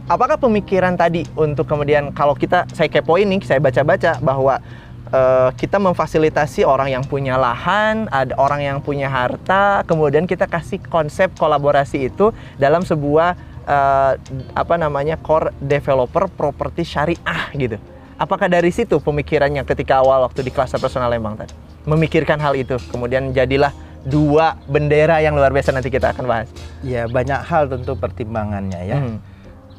apakah 0.06 0.38
pemikiran 0.38 0.94
tadi 0.96 1.26
untuk 1.34 1.66
kemudian 1.66 2.14
kalau 2.14 2.38
kita 2.38 2.70
saya 2.72 2.88
kepoin 2.88 3.26
nih, 3.28 3.42
saya 3.44 3.60
baca-baca 3.60 4.22
bahwa 4.22 4.62
eh, 5.10 5.50
kita 5.58 5.82
memfasilitasi 5.82 6.64
orang 6.64 6.94
yang 6.94 7.04
punya 7.04 7.36
lahan, 7.36 8.06
ada 8.14 8.38
orang 8.38 8.62
yang 8.62 8.78
punya 8.80 9.10
harta, 9.10 9.82
kemudian 9.90 10.30
kita 10.30 10.46
kasih 10.46 10.78
konsep 10.88 11.34
kolaborasi 11.36 12.14
itu 12.14 12.30
dalam 12.62 12.86
sebuah 12.86 13.34
eh, 13.66 14.14
apa 14.54 14.76
namanya 14.78 15.18
core 15.18 15.50
developer 15.60 16.30
properti 16.30 16.86
syariah 16.86 17.44
gitu. 17.58 17.82
Apakah 18.18 18.50
dari 18.50 18.74
situ 18.74 18.98
pemikirannya 18.98 19.62
ketika 19.62 20.02
awal 20.02 20.26
waktu 20.26 20.42
di 20.42 20.50
kelas 20.50 20.74
personal 20.82 21.06
Lembang 21.14 21.38
tadi? 21.38 21.67
Memikirkan 21.88 22.36
hal 22.38 22.53
itu, 22.53 22.75
kemudian 22.91 23.32
jadilah 23.32 23.72
dua 24.03 24.60
bendera 24.67 25.24
yang 25.24 25.36
luar 25.36 25.56
biasa 25.56 25.72
nanti 25.72 25.88
kita 25.88 26.12
akan 26.12 26.25
bahas. 26.27 26.51
Ya 26.84 27.08
banyak 27.08 27.39
hal 27.41 27.72
tentu 27.72 27.96
pertimbangannya 27.96 28.82
ya. 28.84 28.98
Hmm. 29.00 29.17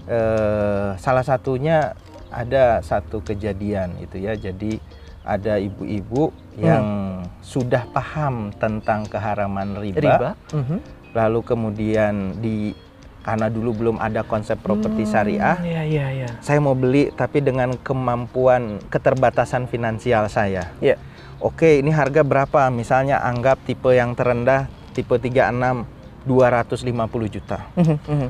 Eh, 0.09 0.89
salah 0.97 1.21
satunya 1.21 1.93
ada 2.33 2.81
satu 2.81 3.21
kejadian 3.21 4.01
itu 4.01 4.25
ya. 4.25 4.33
Jadi 4.33 4.81
ada 5.21 5.61
ibu-ibu 5.61 6.33
yang 6.57 7.21
sudah 7.45 7.85
paham 7.93 8.57
tentang 8.57 9.05
keharaman 9.05 9.77
riba, 9.77 10.01
Riba. 10.01 10.31
Mhm. 10.57 10.79
lalu 11.13 11.41
kemudian 11.45 12.41
di 12.41 12.73
karena 13.21 13.53
dulu 13.53 13.77
belum 13.77 13.97
ada 14.01 14.25
konsep 14.25 14.57
properti 14.57 15.05
Hmm, 15.05 15.13
syariah, 15.13 15.57
Iya, 15.61 15.83
iya, 15.85 16.07
iya. 16.17 16.29
saya 16.41 16.65
mau 16.65 16.73
beli 16.73 17.13
tapi 17.13 17.45
dengan 17.45 17.77
kemampuan 17.77 18.81
keterbatasan 18.89 19.69
finansial 19.69 20.33
saya. 20.33 20.73
Iya. 20.81 20.97
Oke, 21.39 21.79
ini 21.79 21.95
harga 21.95 22.27
berapa? 22.27 22.67
Misalnya 22.75 23.23
anggap 23.23 23.63
tipe 23.63 23.95
yang 23.95 24.19
terendah 24.19 24.67
tipe 24.91 25.15
36 25.15 25.87
250 26.27 27.31
juta. 27.31 27.63
Mhm, 27.79 27.97
mhm. 28.11 28.29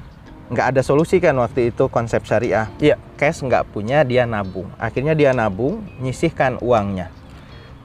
Nggak 0.49 0.67
ada 0.77 0.81
solusi 0.85 1.17
kan 1.21 1.37
waktu 1.41 1.73
itu 1.73 1.89
konsep 1.89 2.25
syariah. 2.29 2.69
Iya. 2.81 3.01
Cash 3.17 3.41
nggak 3.45 3.73
punya, 3.73 4.05
dia 4.05 4.29
nabung. 4.29 4.69
Akhirnya 4.77 5.17
dia 5.17 5.33
nabung, 5.33 5.85
nyisihkan 6.01 6.61
uangnya. 6.61 7.09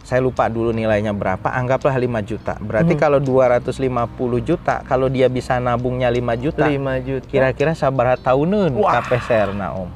Saya 0.03 0.19
lupa 0.19 0.51
dulu 0.51 0.75
nilainya 0.75 1.15
berapa, 1.15 1.47
anggaplah 1.47 1.95
5 1.95 2.19
juta. 2.19 2.59
Berarti 2.59 2.91
Mhm. 2.95 2.99
kalau 2.99 3.19
250 3.23 4.43
juta, 4.43 4.83
kalau 4.83 5.07
dia 5.07 5.31
bisa 5.31 5.55
nabungnya 5.63 6.11
5 6.11 6.35
juta, 6.35 6.67
5 6.67 6.99
juta. 6.99 7.27
kira-kira 7.31 7.71
sabar 7.71 8.19
tahunan. 8.19 8.75
KPSR 8.75 9.55
na 9.55 9.71
Om. 9.71 9.89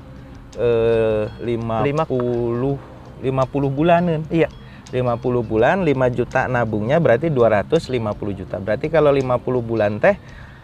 Eh 0.56 1.24
50 1.44 2.80
50 3.20 3.68
bulanan. 3.68 4.24
Iya. 4.32 4.48
50 4.90 5.20
bulan 5.44 5.82
5 5.82 5.92
juta 6.14 6.48
nabungnya 6.48 6.98
berarti 6.98 7.28
250 7.28 7.92
juta. 8.34 8.56
Berarti 8.58 8.88
kalau 8.88 9.12
50 9.12 9.38
bulan 9.62 9.92
teh 9.98 10.16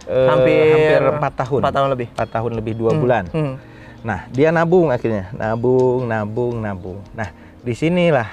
eh, 0.03 0.27
Hampir 0.27 0.99
4 0.99 1.19
tahun. 1.35 1.61
4 1.63 1.71
tahun 1.71 1.89
lebih. 1.91 2.07
4 2.11 2.27
tahun 2.29 2.51
lebih 2.55 2.73
2 2.77 2.87
Hmm, 2.87 2.99
bulan. 2.99 3.23
hmm. 3.27 3.55
Nah, 4.03 4.27
dia 4.29 4.51
nabung 4.51 4.91
akhirnya, 4.91 5.31
nabung, 5.31 6.03
nabung, 6.03 6.59
nabung. 6.59 6.99
Nah, 7.13 7.31
di 7.59 7.71
sinilah 7.71 8.27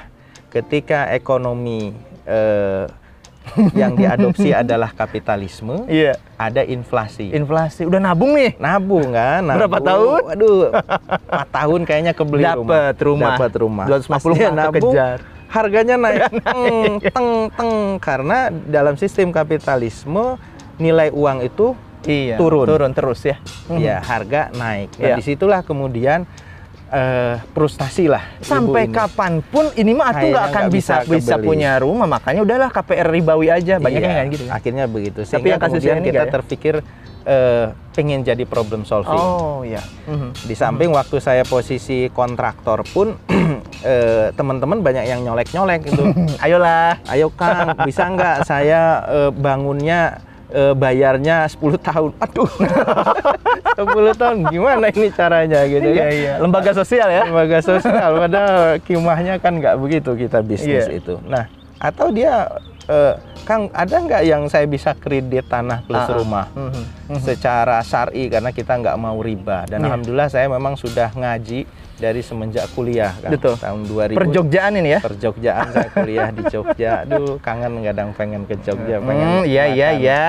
ketika 0.48 1.06
ekonomi 1.08 1.94
eh, 2.26 2.90
yang 3.72 3.94
diadopsi 3.94 4.50
adalah 4.62 4.90
kapitalisme, 4.90 5.86
Iya. 5.86 6.18
ada 6.34 6.62
inflasi. 6.62 7.30
Inflasi 7.30 7.86
udah 7.86 7.98
nabung 7.98 8.34
nih. 8.34 8.58
nabung 8.58 9.10
kan? 9.10 9.42
Nabung. 9.46 9.58
Berapa 9.62 9.78
tahun? 9.80 10.20
Waduh, 10.26 10.60
4 10.74 11.46
tahun 11.50 11.80
kayaknya 11.84 12.12
kebeli 12.12 12.42
Dapat 12.44 12.96
rumah. 13.00 13.34
Dapat 13.38 13.52
rumah. 13.56 13.86
250 13.86 14.10
Pas 14.10 14.22
dia 14.28 14.42
mah 14.42 14.54
nabung, 14.56 14.74
kekejar. 14.90 15.18
Harganya 15.50 15.98
naik 15.98 16.30
teng, 16.40 16.70
teng, 17.02 17.30
teng. 17.50 17.72
Karena 17.98 18.48
dalam 18.48 18.94
sistem 18.94 19.28
kapitalisme 19.30 20.38
nilai 20.78 21.10
uang 21.10 21.44
itu 21.44 21.74
Iya. 22.00 22.40
Turun. 22.40 22.64
Turun 22.64 22.92
terus 22.96 23.20
ya. 23.20 23.36
ya 23.68 24.00
harga 24.00 24.48
naik. 24.56 24.96
Nah, 24.96 25.04
Iya. 25.04 25.14
di 25.20 25.22
situlah 25.22 25.60
kemudian 25.60 26.24
eh, 26.88 27.36
frustasi 27.52 28.08
lah. 28.08 28.24
Sampai 28.40 28.88
ini. 28.88 28.96
kapan 28.96 29.44
pun 29.44 29.68
ini 29.76 29.92
mah 29.92 30.10
Kayaknya 30.10 30.26
nggak 30.26 30.46
akan 30.48 30.62
nggak 30.64 30.74
bisa 30.74 30.94
bisa 31.04 31.12
bisa 31.12 31.34
punya 31.38 31.76
rumah 31.78 32.08
makanya 32.08 32.40
udahlah 32.40 32.66
KPR 32.66 33.06
ribawi 33.06 33.46
aja 33.46 33.76
banyak 33.76 34.00
Iya, 34.00 34.16
yang 34.16 34.28
gitu. 34.32 34.44
Akhirnya 34.48 34.84
begitu. 34.88 35.22
Tapi 35.22 35.28
Sehingga 35.28 35.48
yang 35.54 35.60
kasusnya 35.60 35.94
kemudian 35.94 36.08
kita 36.08 36.24
ya? 36.24 36.32
terpikir 36.32 36.74
eh, 37.22 37.66
pengen 37.90 38.22
jadi 38.22 38.44
problem 38.44 38.82
solving. 38.82 39.12
Oh 39.12 39.60
iya. 39.60 39.82
Mhm. 40.06 40.32
Di 40.40 40.54
samping 40.54 40.88
waktu 40.90 41.18
saya 41.18 41.42
posisi 41.42 42.08
kontraktor 42.08 42.80
pun 42.86 43.16
eh, 43.82 44.32
teman-teman 44.32 44.80
banyak 44.80 45.04
yang 45.04 45.20
nyolek-nyolek 45.22 45.84
gitu. 45.84 46.08
Ayolah. 46.44 46.96
Ayo 47.06 47.28
Kang, 47.30 47.76
bisa 47.82 48.08
nggak 48.08 48.36
saya 48.42 48.80
eh, 49.06 49.30
bangunnya 49.30 50.20
eh, 50.48 50.72
bayarnya 50.72 51.44
10 51.44 51.60
tahun? 51.78 52.10
Aduh. 52.18 52.48
10 53.80 53.86
tahun 54.16 54.38
gimana 54.48 54.92
ini 54.92 55.08
caranya 55.10 55.64
gitu 55.64 55.88
Iya 55.88 55.96
kan? 55.96 56.10
iya. 56.12 56.32
Lembaga 56.38 56.72
sosial 56.72 57.08
ya. 57.08 57.22
Lembaga 57.24 57.58
sosial 57.60 58.10
padahal 58.18 58.56
kimahnya 58.80 59.34
kan 59.36 59.56
nggak 59.56 59.76
begitu 59.76 60.10
kita 60.16 60.40
bisnis 60.40 60.84
Iya. 60.84 61.00
itu. 61.00 61.14
Nah, 61.24 61.44
atau 61.76 62.12
dia 62.12 62.48
eh, 62.86 63.14
Kang 63.42 63.66
ada 63.70 63.96
nggak 63.96 64.22
yang 64.22 64.42
saya 64.46 64.64
bisa 64.64 64.92
kredit 64.92 65.44
tanah 65.44 65.82
plus 65.82 65.98
Ah, 65.98 66.06
ah. 66.06 66.14
rumah? 66.14 66.46
Mhm. 66.52 66.82
Mhm. 67.08 67.20
secara 67.20 67.78
syari 67.80 68.26
karena 68.26 68.50
kita 68.50 68.76
nggak 68.76 68.96
mau 68.96 69.18
riba 69.18 69.66
dan 69.66 69.80
Iya. 69.80 69.86
alhamdulillah 69.88 70.28
saya 70.28 70.46
memang 70.46 70.74
sudah 70.74 71.10
ngaji 71.10 71.66
dari 71.96 72.20
semenjak 72.20 72.64
kuliah 72.70 73.12
kan 73.14 73.28
Betul. 73.30 73.54
tahun 73.56 73.80
2000 73.84 74.16
Perjogjaan 74.16 74.72
ini 74.74 74.88
ya. 74.90 75.00
Perjogjaan 75.00 75.66
saya 75.68 75.90
kuliah 75.98 76.28
di 76.30 76.42
Jogja 76.46 76.90
aduh 77.02 77.36
kangen 77.38 77.82
kadang 77.82 78.08
pengen 78.14 78.42
ke 78.44 78.56
Jogja 78.58 78.96
pengen 78.98 79.26
Hmm, 79.26 79.44
iya 79.44 79.64
iya 79.68 79.88
iya. 79.92 80.24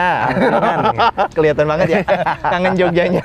Kelihatan 1.35 1.65
banget 1.65 1.87
ya. 1.89 1.99
Kangen 2.51 2.73
Jogjanya. 2.75 3.23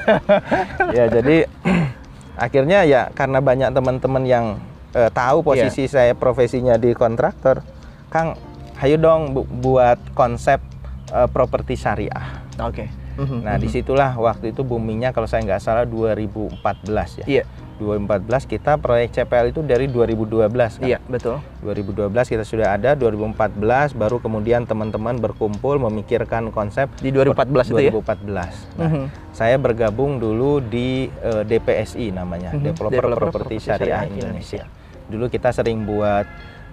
ya 0.92 1.04
jadi 1.08 1.36
akhirnya 2.38 2.84
ya 2.84 3.08
karena 3.10 3.38
banyak 3.40 3.72
teman-teman 3.72 4.22
yang 4.22 4.46
eh, 4.92 5.10
tahu 5.10 5.42
posisi 5.42 5.88
saya 5.88 6.12
profesinya 6.12 6.76
di 6.76 6.92
kontraktor 6.92 7.64
Kang 8.06 8.36
ayo 8.78 8.96
dong 8.96 9.32
bu- 9.32 9.48
buat 9.48 9.98
konsep 10.12 10.60
eh, 11.08 11.28
properti 11.28 11.74
syariah 11.74 12.44
Oke. 12.58 12.88
Mhm, 13.16 13.44
Nah, 13.44 13.56
mhm. 13.56 13.62
di 13.62 13.68
situlah 13.70 14.12
waktu 14.12 14.52
itu 14.52 14.60
boomingnya 14.60 15.08
kalau 15.10 15.24
saya 15.24 15.40
nggak 15.42 15.56
salah 15.58 15.84
2014 15.84 17.20
ya. 17.20 17.26
Iya. 17.26 17.44
2014 17.76 18.16
kita 18.46 18.76
proyek 18.76 19.12
CPL 19.12 19.52
itu 19.52 19.60
dari 19.60 19.84
2012 19.86 20.80
kan. 20.80 20.88
Iya, 20.88 20.96
betul. 21.02 21.44
2012 21.60 22.08
kita 22.26 22.40
sudah 22.42 22.72
ada, 22.72 22.92
2014 22.94 23.92
baru 23.92 24.16
kemudian 24.16 24.64
teman-teman 24.64 25.12
berkumpul 25.14 25.76
memikirkan 25.78 26.48
konsep 26.48 26.88
Di 26.96 27.12
2014 27.12 27.68
itu 27.68 27.76
ya. 27.78 27.92
2014. 27.92 28.52
Nah, 28.74 28.84
Mhm. 28.86 29.04
saya 29.30 29.56
bergabung 29.56 30.16
dulu 30.16 30.60
di 30.62 31.12
eh, 31.12 31.42
DPSI 31.42 32.08
namanya, 32.10 32.52
Mhm, 32.52 32.64
Developer, 32.66 32.96
Developer 32.96 33.20
Property 33.22 33.36
Property 33.52 33.56
Syariah 33.62 34.00
Syariah 34.02 34.02
Indonesia. 34.10 34.64
Dulu 35.06 35.24
kita 35.28 35.52
sering 35.52 35.84
buat 35.84 36.24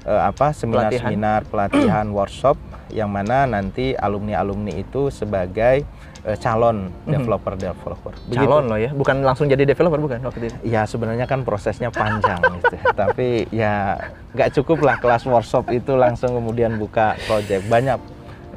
eh, 0.03 0.22
apa 0.22 0.51
seminar-seminar 0.51 1.48
pelatihan 1.48 2.07
workshop 2.17 2.55
yang 2.93 3.10
mana 3.10 3.50
nanti 3.50 3.98
alumni-alumni 3.98 4.77
itu 4.77 5.10
sebagai 5.10 5.81
eh, 6.24 6.38
calon 6.39 6.93
developer-developer. 7.10 8.13
Begitu. 8.29 8.38
Mhm. 8.38 8.48
Calon 8.48 8.63
loh 8.69 8.79
ya, 8.79 8.91
bukan 8.93 9.15
langsung 9.25 9.50
jadi 9.50 9.63
developer 9.65 10.00
bukan 10.00 10.22
waktu 10.24 10.51
itu. 10.51 10.57
Ya 10.67 10.86
sebenarnya 10.86 11.25
kan 11.25 11.41
prosesnya 11.41 11.89
panjang 11.89 12.39
gitu. 12.62 12.75
Tapi 12.93 13.50
ya 13.50 13.98
nggak 14.36 14.50
cukup 14.62 14.86
lah 14.86 14.95
kelas 15.01 15.25
workshop 15.25 15.72
itu 15.74 15.98
langsung 15.98 16.36
kemudian 16.36 16.77
buka 16.77 17.17
project. 17.25 17.65
Banyak 17.67 17.98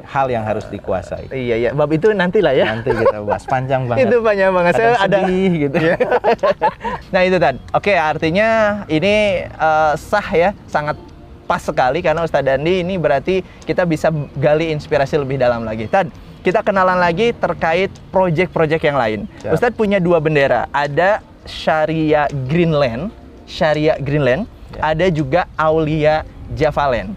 hal 0.07 0.31
yang 0.31 0.47
harus 0.47 0.63
dikuasai. 0.71 1.27
Iya 1.35 1.55
iya, 1.59 1.69
bab 1.75 1.91
itu 1.91 2.15
nanti 2.15 2.39
lah 2.39 2.55
ya. 2.55 2.71
Nanti 2.71 2.95
kita 2.95 3.19
bahas 3.27 3.43
panjang 3.43 3.83
banget. 3.91 4.07
Itu 4.07 4.23
banyak 4.23 4.49
banget. 4.55 4.73
Saya 4.79 4.95
ada 5.03 5.19
gitu. 5.27 5.77
nah 7.13 7.21
itu 7.27 7.37
Tan. 7.37 7.59
Oke, 7.75 7.91
artinya 7.91 8.81
ini 8.87 9.43
eh, 9.43 9.93
sah 9.99 10.27
ya, 10.31 10.55
sangat 10.71 10.95
pas 11.47 11.63
sekali 11.63 12.03
karena 12.03 12.27
Ustadz 12.27 12.45
Dandi 12.45 12.83
ini 12.83 12.99
berarti 12.99 13.39
kita 13.63 13.87
bisa 13.87 14.11
gali 14.35 14.69
inspirasi 14.75 15.15
lebih 15.15 15.39
dalam 15.39 15.63
lagi. 15.63 15.87
Tan, 15.87 16.11
kita 16.43 16.59
kenalan 16.61 16.99
lagi 16.99 17.31
terkait 17.31 17.89
proyek-proyek 18.11 18.83
yang 18.83 18.99
lain. 18.99 19.19
Siap. 19.39 19.55
Ustadz 19.55 19.79
punya 19.79 19.97
dua 20.03 20.19
bendera, 20.19 20.67
ada 20.75 21.23
Syariah 21.47 22.27
Greenland, 22.51 23.09
Syariah 23.47 23.97
Greenland, 23.97 24.45
Ya. 24.67 24.91
ada 24.91 25.07
juga 25.07 25.47
Aulia 25.55 26.27
Javaland. 26.51 27.15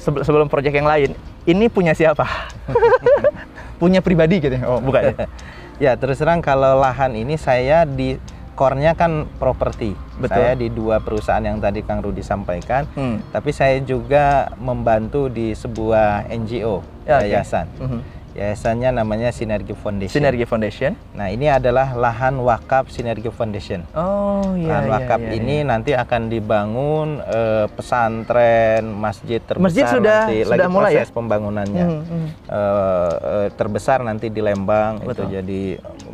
sebelum 0.00 0.48
proyek 0.48 0.80
yang 0.80 0.88
lain, 0.88 1.12
ini 1.44 1.68
punya 1.68 1.92
siapa? 1.92 2.24
punya 3.80 4.00
pribadi 4.00 4.40
gitu 4.40 4.56
ya? 4.56 4.64
Oh, 4.68 4.80
bukan. 4.80 5.12
Ya? 5.12 5.14
ya, 5.88 5.92
terus 5.96 6.20
terang 6.20 6.40
kalau 6.40 6.80
lahan 6.80 7.16
ini 7.16 7.36
saya 7.36 7.84
di 7.84 8.16
core-nya 8.60 8.92
kan 8.92 9.24
properti. 9.40 9.96
Betul. 10.20 10.36
Saya 10.36 10.52
di 10.52 10.68
dua 10.68 11.00
perusahaan 11.00 11.40
yang 11.40 11.56
tadi 11.64 11.80
Kang 11.80 12.04
Rudi 12.04 12.20
sampaikan, 12.20 12.84
hmm. 12.92 13.32
tapi 13.32 13.56
saya 13.56 13.80
juga 13.80 14.52
membantu 14.60 15.32
di 15.32 15.56
sebuah 15.56 16.28
NGO 16.28 16.84
ya, 17.08 17.24
yayasan. 17.24 17.64
Okay. 17.80 17.88
Mm 17.88 17.88
-hmm 17.88 18.19
Yayasannya 18.40 19.04
namanya 19.04 19.28
Sinergi 19.36 19.76
Foundation. 19.76 20.16
Sinergi 20.16 20.48
Foundation. 20.48 20.96
Nah, 21.12 21.28
ini 21.28 21.52
adalah 21.52 21.92
lahan 21.92 22.40
wakaf 22.40 22.88
Sinergi 22.88 23.28
Foundation. 23.28 23.84
Oh, 23.92 24.56
iya. 24.56 24.80
Lahan 24.80 24.84
iya, 24.88 24.92
wakaf 24.96 25.20
iya, 25.20 25.32
ini 25.36 25.56
iya. 25.60 25.68
nanti 25.68 25.92
akan 25.92 26.32
dibangun 26.32 27.20
uh, 27.20 27.68
pesantren, 27.68 28.96
masjid 28.96 29.44
terbesar 29.44 29.68
masjid 29.68 29.84
sudah, 29.84 30.20
nanti 30.24 30.36
sudah 30.40 30.56
lagi 30.56 30.72
mulai 30.72 30.92
proses 30.96 31.12
ya? 31.12 31.16
pembangunannya. 31.20 31.84
Hmm, 31.84 32.00
hmm. 32.00 32.28
Uh, 32.48 33.12
uh, 33.20 33.48
terbesar 33.52 33.98
nanti 34.08 34.32
di 34.32 34.40
Lembang 34.40 35.04
Betul. 35.04 35.12
itu 35.12 35.22
jadi 35.36 35.62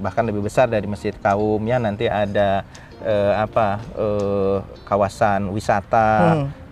bahkan 0.02 0.26
lebih 0.26 0.42
besar 0.42 0.66
dari 0.66 0.90
Masjid 0.90 1.14
Kaumnya 1.14 1.78
nanti 1.78 2.10
ada 2.10 2.66
uh, 3.06 3.38
apa? 3.38 3.78
Uh, 3.94 4.66
kawasan 4.82 5.54
wisata. 5.54 6.42
Hmm 6.42 6.65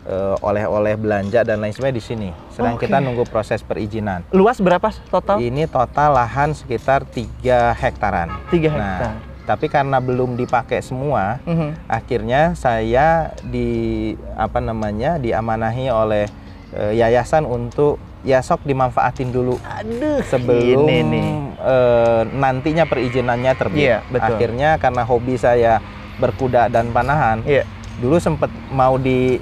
oleh-oleh 0.44 1.00
belanja 1.00 1.40
dan 1.42 1.64
lain 1.64 1.72
sebagainya 1.72 1.96
di 1.96 2.04
sini. 2.04 2.28
Sedang 2.52 2.76
okay. 2.76 2.86
kita 2.86 3.00
nunggu 3.00 3.24
proses 3.24 3.64
perizinan. 3.64 4.20
Luas 4.36 4.60
berapa 4.60 4.92
total? 5.08 5.40
Ini 5.40 5.64
total 5.64 6.12
lahan 6.12 6.52
sekitar 6.52 7.08
3 7.08 7.72
hektaran. 7.72 8.28
3 8.52 8.68
hektar. 8.68 9.12
Nah, 9.16 9.34
tapi 9.44 9.68
karena 9.68 10.00
belum 10.00 10.40
dipakai 10.40 10.80
semua, 10.80 11.40
mhm. 11.44 11.56
-huh. 11.56 11.70
akhirnya 11.84 12.56
saya 12.56 13.32
di 13.44 14.12
apa 14.36 14.60
namanya 14.60 15.20
diamanahi 15.20 15.92
oleh 15.92 16.24
uh, 16.72 16.92
yayasan 16.92 17.44
untuk 17.44 18.00
ya 18.24 18.40
sok 18.40 18.64
dimanfaatin 18.64 19.28
dulu 19.28 19.60
Aduh, 19.60 20.24
sebelum 20.24 20.88
ini 20.88 20.98
nih. 21.04 21.28
Uh, 21.60 22.22
nantinya 22.40 22.88
perizinannya 22.88 23.52
terbit. 23.52 23.84
Yeah, 23.84 24.00
betul. 24.08 24.36
Akhirnya 24.36 24.80
karena 24.80 25.04
hobi 25.04 25.36
saya 25.36 25.84
berkuda 26.16 26.72
dan 26.72 26.88
panahan, 26.88 27.44
yeah. 27.44 27.68
dulu 28.00 28.16
sempat 28.16 28.48
mau 28.72 28.96
di 28.96 29.36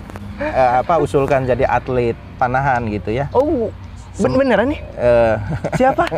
uh, 0.50 0.72
apa 0.82 0.94
usulkan 0.98 1.46
jadi 1.46 1.64
atlet 1.68 2.18
panahan 2.40 2.82
gitu 2.90 3.14
ya. 3.14 3.30
Oh, 3.30 3.70
ben 4.18 4.32
beneran 4.34 4.74
nih? 4.74 4.80
Uh. 4.98 5.34
Siapa? 5.78 6.04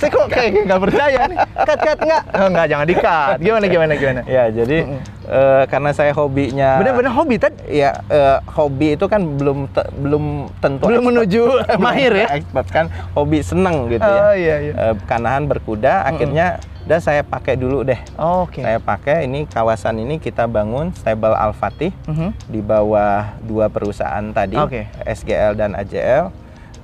Saya 0.00 0.16
kok 0.16 0.32
kayak 0.32 0.64
nggak 0.64 0.80
percaya 0.80 1.20
nih. 1.28 1.38
Cut 1.60 1.80
cut 1.84 1.98
nggak? 2.00 2.22
Oh, 2.32 2.48
nggak 2.48 2.66
jangan 2.72 2.86
di 2.88 2.96
cut. 2.96 3.36
Gimana 3.36 3.64
gimana 3.68 3.92
gimana? 4.00 4.20
Ya 4.24 4.48
jadi 4.48 4.88
mm 4.88 5.20
uh, 5.28 5.62
karena 5.68 5.90
saya 5.92 6.12
hobinya. 6.16 6.80
Benar-benar 6.80 7.12
hobi 7.12 7.36
kan? 7.36 7.52
Ya 7.68 8.00
uh, 8.08 8.40
hobi 8.48 8.96
itu 8.96 9.04
kan 9.06 9.36
belum 9.36 9.68
te 9.68 9.84
belum 10.00 10.48
tentu. 10.64 10.88
Belum 10.88 11.04
expert. 11.04 11.12
menuju 11.12 11.42
mahir 11.84 12.12
ya. 12.16 12.28
Expert 12.32 12.68
kan 12.72 12.86
hobi 13.12 13.44
seneng 13.44 13.92
gitu 13.92 14.08
ya. 14.08 14.22
Oh 14.24 14.34
iya 14.34 14.56
iya. 14.64 14.72
Uh, 14.72 14.94
kanahan 15.04 15.44
berkuda, 15.44 15.92
mm 15.92 16.00
-hmm. 16.00 16.10
akhirnya 16.16 16.46
udah 16.86 17.00
saya 17.00 17.22
pakai 17.22 17.54
dulu 17.54 17.84
deh. 17.84 18.00
Oh, 18.16 18.48
Oke. 18.48 18.60
Okay. 18.60 18.62
Saya 18.64 18.78
pakai 18.80 19.16
ini 19.28 19.44
kawasan 19.44 20.00
ini 20.00 20.16
kita 20.16 20.48
bangun 20.48 20.92
stable 20.96 21.36
Al 21.36 21.52
Fatih 21.52 21.92
mhm. 22.08 22.14
-huh. 22.16 22.30
di 22.48 22.60
bawah 22.64 23.36
dua 23.44 23.68
perusahaan 23.68 24.24
tadi, 24.32 24.56
okay. 24.56 24.88
SGL 25.04 25.56
dan 25.58 25.76
AJL. 25.76 26.32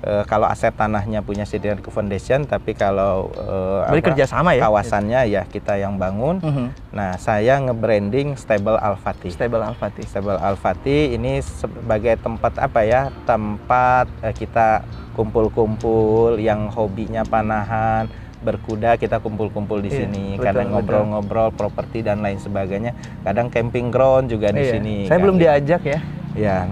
Uh, 0.04 0.20
eh, 0.20 0.24
kalau 0.28 0.44
aset 0.44 0.76
tanahnya 0.76 1.24
punya 1.24 1.48
Sinergi 1.48 1.88
Foundation, 1.88 2.44
tapi 2.44 2.76
kalau 2.76 3.32
uh, 3.32 3.88
apa, 3.88 4.12
kerjasama 4.12 4.52
ya 4.52 4.68
kawasannya 4.68 5.20
ya 5.32 5.42
kita 5.48 5.80
yang 5.80 5.96
bangun. 5.96 6.38
Mhm. 6.44 6.52
-huh. 6.52 6.68
Nah 6.92 7.16
saya 7.16 7.56
nge-branding 7.64 8.36
Stable 8.36 8.76
Al 8.76 9.00
Fatih. 9.00 9.32
Stable 9.32 9.64
Al 9.64 9.74
Fatih. 9.74 10.04
Stable 10.04 10.36
Al 10.36 10.60
Fatih 10.60 11.16
ini 11.16 11.40
sebagai 11.40 12.20
tempat 12.20 12.60
apa 12.60 12.84
ya? 12.84 13.08
Tempat 13.24 14.06
uh, 14.20 14.34
kita 14.36 14.84
kumpul-kumpul 15.16 16.36
yang 16.36 16.68
hobinya 16.68 17.24
panahan 17.24 18.25
berkuda 18.46 18.94
kita 18.94 19.18
kumpul-kumpul 19.18 19.82
di 19.82 19.90
iya, 19.90 20.06
sini 20.06 20.38
kadang 20.38 20.70
ngobrol-ngobrol 20.70 21.50
properti 21.50 22.06
dan 22.06 22.22
lain 22.22 22.38
sebagainya. 22.38 22.94
Kadang 23.26 23.50
camping 23.50 23.90
ground 23.90 24.30
juga 24.30 24.54
di 24.54 24.62
iya. 24.62 24.72
sini 24.78 24.94
saya 25.10 25.18
kan. 25.18 25.24
belum 25.26 25.36
diajak 25.42 25.82
ya. 25.82 25.98
Ya 26.36 26.68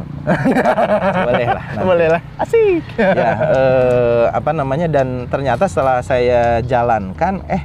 boleh 1.28 1.46
lah 1.48 1.64
nanti. 1.72 1.86
boleh 1.88 2.08
lah 2.14 2.22
asik. 2.38 2.84
Ya 3.00 3.30
eh, 3.50 4.24
apa 4.30 4.50
namanya 4.54 4.86
dan 4.86 5.26
ternyata 5.26 5.66
setelah 5.66 6.04
saya 6.04 6.60
jalankan 6.62 7.42
eh 7.50 7.64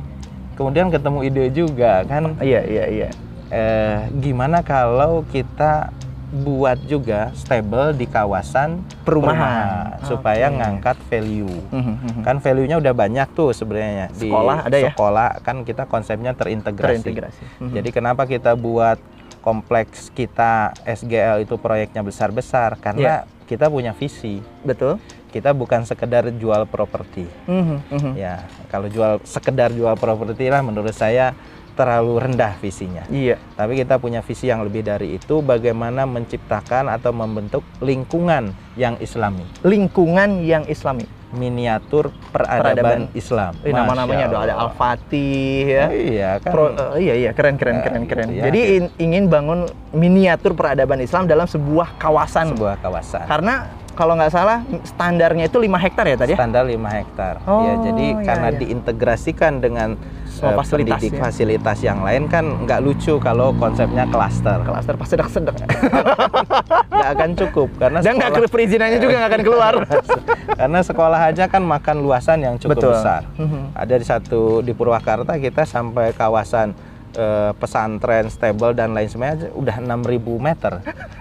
kemudian 0.58 0.90
ketemu 0.90 1.20
ide 1.30 1.46
juga 1.54 2.02
kan. 2.10 2.34
Iya 2.42 2.62
iya 2.66 2.86
iya. 2.90 3.10
Eh, 3.50 3.98
gimana 4.22 4.66
kalau 4.66 5.26
kita 5.30 5.94
buat 6.30 6.78
juga 6.86 7.34
stable 7.34 7.98
di 7.98 8.06
kawasan 8.06 8.86
perumahan, 9.02 9.98
perumahan 9.98 10.06
supaya 10.06 10.46
okay. 10.48 10.58
ngangkat 10.62 10.98
value. 11.10 11.58
Mm-hmm. 11.74 12.22
Kan 12.22 12.38
value-nya 12.38 12.78
udah 12.78 12.94
banyak 12.94 13.28
tuh 13.34 13.50
sebenarnya 13.50 14.14
di 14.14 14.30
sekolah 14.30 14.58
ada 14.70 14.78
ya. 14.78 14.94
Sekolah 14.94 15.30
kan 15.42 15.66
kita 15.66 15.90
konsepnya 15.90 16.38
terintegrasi. 16.38 17.02
terintegrasi. 17.02 17.42
Mm-hmm. 17.42 17.74
Jadi 17.82 17.90
kenapa 17.90 18.30
kita 18.30 18.54
buat 18.54 19.02
kompleks 19.42 20.14
kita 20.14 20.78
SGL 20.86 21.50
itu 21.50 21.58
proyeknya 21.58 22.06
besar-besar 22.06 22.78
karena 22.78 23.26
yeah. 23.26 23.46
kita 23.50 23.66
punya 23.66 23.98
visi. 23.98 24.38
Betul. 24.62 25.02
Kita 25.30 25.54
bukan 25.54 25.86
sekedar 25.86 26.30
jual 26.30 26.66
properti. 26.70 27.26
Mm-hmm. 27.50 28.14
Ya, 28.18 28.46
kalau 28.70 28.90
jual 28.90 29.22
sekedar 29.26 29.74
jual 29.74 29.98
properti 29.98 30.50
lah 30.50 30.62
menurut 30.62 30.94
saya 30.94 31.34
terlalu 31.80 32.20
rendah 32.20 32.60
visinya. 32.60 33.08
Iya. 33.08 33.40
Tapi 33.56 33.80
kita 33.80 33.96
punya 34.04 34.20
visi 34.20 34.52
yang 34.52 34.68
lebih 34.68 34.84
dari 34.84 35.16
itu 35.16 35.40
bagaimana 35.40 36.04
menciptakan 36.04 36.92
atau 36.92 37.16
membentuk 37.16 37.64
lingkungan 37.80 38.52
yang 38.76 39.00
islami. 39.00 39.48
Lingkungan 39.64 40.44
yang 40.44 40.68
islami. 40.68 41.08
Miniatur 41.30 42.10
peradaban, 42.34 42.74
peradaban. 42.74 43.00
Islam. 43.14 43.54
Eh, 43.62 43.70
nama-namanya 43.70 44.34
ada 44.34 44.56
Al-Fatih 44.66 45.62
ya. 45.72 45.86
Oh, 45.88 45.94
iya 45.94 46.32
kan. 46.42 46.52
Pro, 46.52 46.66
uh, 46.74 46.98
iya 46.98 47.14
iya 47.16 47.32
keren 47.38 47.56
keren 47.56 47.80
nah, 47.80 47.86
keren 47.86 48.04
keren. 48.10 48.28
Gitu 48.34 48.42
ya. 48.42 48.44
Jadi 48.50 48.62
in, 48.82 48.86
ingin 48.98 49.24
bangun 49.30 49.70
miniatur 49.94 50.58
peradaban 50.58 51.00
Islam 51.00 51.30
dalam 51.30 51.46
sebuah 51.46 52.02
kawasan. 52.02 52.58
Sebuah 52.58 52.82
kawasan. 52.82 53.30
Karena 53.30 53.70
kalau 53.94 54.16
nggak 54.16 54.32
salah 54.32 54.64
standarnya 54.88 55.52
itu 55.52 55.60
5 55.60 55.76
hektar 55.76 56.06
ya 56.08 56.16
tadi 56.16 56.32
ya? 56.34 56.38
Standar 56.40 56.64
5 56.64 56.98
hektar. 56.98 57.34
Oh, 57.44 57.62
ya, 57.62 57.74
jadi 57.92 58.06
iya, 58.16 58.24
karena 58.24 58.50
iya. 58.50 58.58
diintegrasikan 58.64 59.54
dengan 59.60 59.90
uh, 60.44 60.56
fasilitas, 60.56 61.00
pendidik 61.00 61.12
ya? 61.16 61.22
fasilitas 61.28 61.78
yang 61.84 62.00
lain 62.02 62.24
kan 62.32 62.46
nggak 62.66 62.80
lucu 62.84 63.20
kalau 63.20 63.52
konsepnya 63.56 64.08
klaster. 64.08 64.60
Klaster 64.64 64.96
pasti 64.96 65.14
sedek-sedek. 65.18 65.56
nggak 67.00 67.10
akan 67.16 67.30
cukup 67.36 67.70
karena 67.80 67.98
dan 68.04 68.14
nggak 68.20 68.52
perizinannya 68.52 69.00
juga 69.00 69.16
nggak 69.20 69.32
akan 69.32 69.44
keluar. 69.44 69.74
karena 70.60 70.80
sekolah 70.84 71.20
aja 71.32 71.44
kan 71.48 71.64
makan 71.64 72.04
luasan 72.04 72.44
yang 72.44 72.56
cukup 72.60 72.80
Betul. 72.80 72.94
besar. 72.96 73.22
Mm 73.36 73.48
-hmm. 73.48 73.64
Ada 73.76 73.96
di 73.96 74.06
satu 74.06 74.42
di 74.64 74.72
Purwakarta 74.76 75.36
kita 75.40 75.64
sampai 75.64 76.12
kawasan 76.16 76.76
uh, 77.16 77.52
pesantren, 77.58 78.30
stable 78.30 78.76
dan 78.78 78.94
lain 78.94 79.10
sebagainya 79.10 79.50
udah 79.56 79.76
6000 79.82 80.20
meter. 80.38 80.74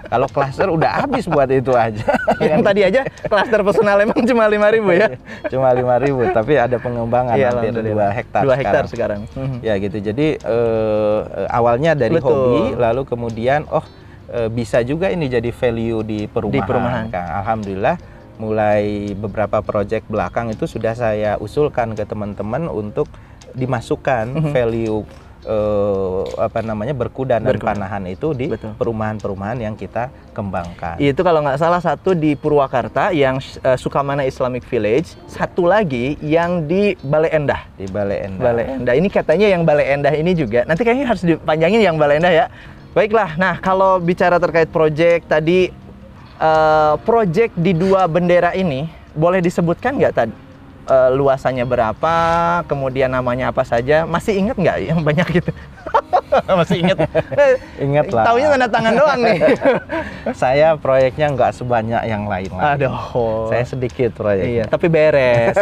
Kalau 0.09 0.27
klaster 0.29 0.67
udah 0.69 1.05
habis 1.05 1.25
buat 1.25 1.49
itu 1.49 1.73
aja. 1.73 2.05
Yang 2.41 2.61
tadi 2.65 2.81
aja 2.85 3.01
klaster 3.25 3.61
personal 3.65 3.97
emang 4.01 4.21
cuma 4.25 4.45
5000 4.49 4.99
ya. 4.99 5.07
cuma 5.53 5.67
5000 5.73 6.35
tapi 6.35 6.53
ada 6.57 6.77
pengembangan 6.77 7.35
iya, 7.37 7.49
hampir 7.53 7.73
2 7.73 8.17
hektar 8.17 8.41
2 8.45 8.59
hektar 8.59 8.83
sekarang. 8.89 9.21
sekarang. 9.29 9.61
Ya 9.65 9.73
gitu. 9.81 9.97
Jadi 10.01 10.37
uh, 10.43 11.47
awalnya 11.49 11.97
dari 11.97 12.17
Betul. 12.17 12.29
hobi 12.29 12.63
lalu 12.77 13.01
kemudian 13.07 13.65
oh 13.69 13.85
uh, 14.33 14.49
bisa 14.49 14.81
juga 14.85 15.09
ini 15.09 15.29
jadi 15.29 15.49
value 15.49 16.01
di 16.05 16.19
perumahan. 16.29 16.57
Di 16.57 16.61
perumahan. 16.67 17.05
Kan. 17.09 17.27
Alhamdulillah 17.45 17.95
mulai 18.39 19.11
beberapa 19.19 19.59
proyek 19.59 20.07
belakang 20.07 20.47
itu 20.55 20.63
sudah 20.63 20.95
saya 20.95 21.35
usulkan 21.43 21.91
ke 21.91 22.07
teman-teman 22.07 22.71
untuk 22.71 23.11
dimasukkan 23.51 24.31
mm 24.31 24.39
-hmm. 24.39 24.53
value 24.55 25.03
uh, 25.49 26.23
apa 26.37 26.61
namanya 26.61 26.93
berkuda 26.93 27.41
dan 27.41 27.57
berkuda. 27.57 27.73
panahan 27.73 28.03
itu 28.05 28.37
di 28.37 28.53
perumahan-perumahan 28.53 29.57
yang 29.57 29.73
kita 29.73 30.13
kembangkan. 30.31 31.01
Itu 31.01 31.25
kalau 31.25 31.41
nggak 31.41 31.57
salah 31.57 31.81
satu 31.81 32.13
di 32.13 32.37
Purwakarta 32.37 33.09
yang 33.09 33.41
uh, 33.65 33.75
Sukamana 33.75 34.23
Islamic 34.23 34.63
Village, 34.69 35.17
satu 35.25 35.65
lagi 35.65 36.15
yang 36.21 36.69
di 36.69 36.93
Balai 37.01 37.33
Endah. 37.33 37.65
Di 37.75 37.89
Balai 37.89 38.29
Endah. 38.29 38.43
Balai 38.45 38.65
Endah. 38.77 38.93
Ini 38.93 39.07
katanya 39.09 39.47
yang 39.49 39.65
Balai 39.65 39.97
Endah 39.97 40.13
ini 40.13 40.37
juga. 40.37 40.63
Nanti 40.69 40.85
kayaknya 40.85 41.09
harus 41.09 41.23
dipanjangin 41.25 41.81
yang 41.81 41.97
Balai 41.97 42.21
Endah 42.21 42.33
ya. 42.33 42.45
Baiklah. 42.93 43.37
Nah, 43.37 43.61
kalau 43.61 44.01
bicara 44.01 44.41
terkait 44.41 44.69
proyek 44.69 45.25
tadi 45.29 45.69
uh, 46.41 46.97
proyek 47.05 47.53
di 47.53 47.73
dua 47.77 48.09
bendera 48.09 48.53
ini 48.57 48.89
boleh 49.13 49.41
disebutkan 49.41 49.97
nggak 49.97 50.13
tadi? 50.13 50.48
Uh, 50.89 51.09
luasannya 51.13 51.63
berapa, 51.63 52.15
kemudian 52.65 53.13
namanya 53.13 53.53
apa 53.53 53.61
saja. 53.63 54.03
Masih 54.09 54.41
ingat 54.41 54.57
nggak 54.57 54.77
yang 54.89 54.99
banyak 55.05 55.27
gitu? 55.29 55.51
Masih 56.59 56.85
ingat? 56.85 56.97
ingat 57.81 58.13
lah. 58.13 58.25
Taunya 58.29 58.47
tanda 58.53 58.67
tangan 58.69 58.93
doang 58.93 59.19
nih. 59.25 59.39
saya 60.41 60.77
proyeknya 60.77 61.33
nggak 61.33 61.51
sebanyak 61.57 62.01
yang 62.05 62.29
lain 62.29 62.51
lah. 62.53 62.77
Aduh. 62.77 63.49
Saya 63.49 63.65
sedikit 63.65 64.13
proyeknya. 64.13 64.49
Iya, 64.49 64.63
tapi 64.69 64.85
beres. 64.93 65.57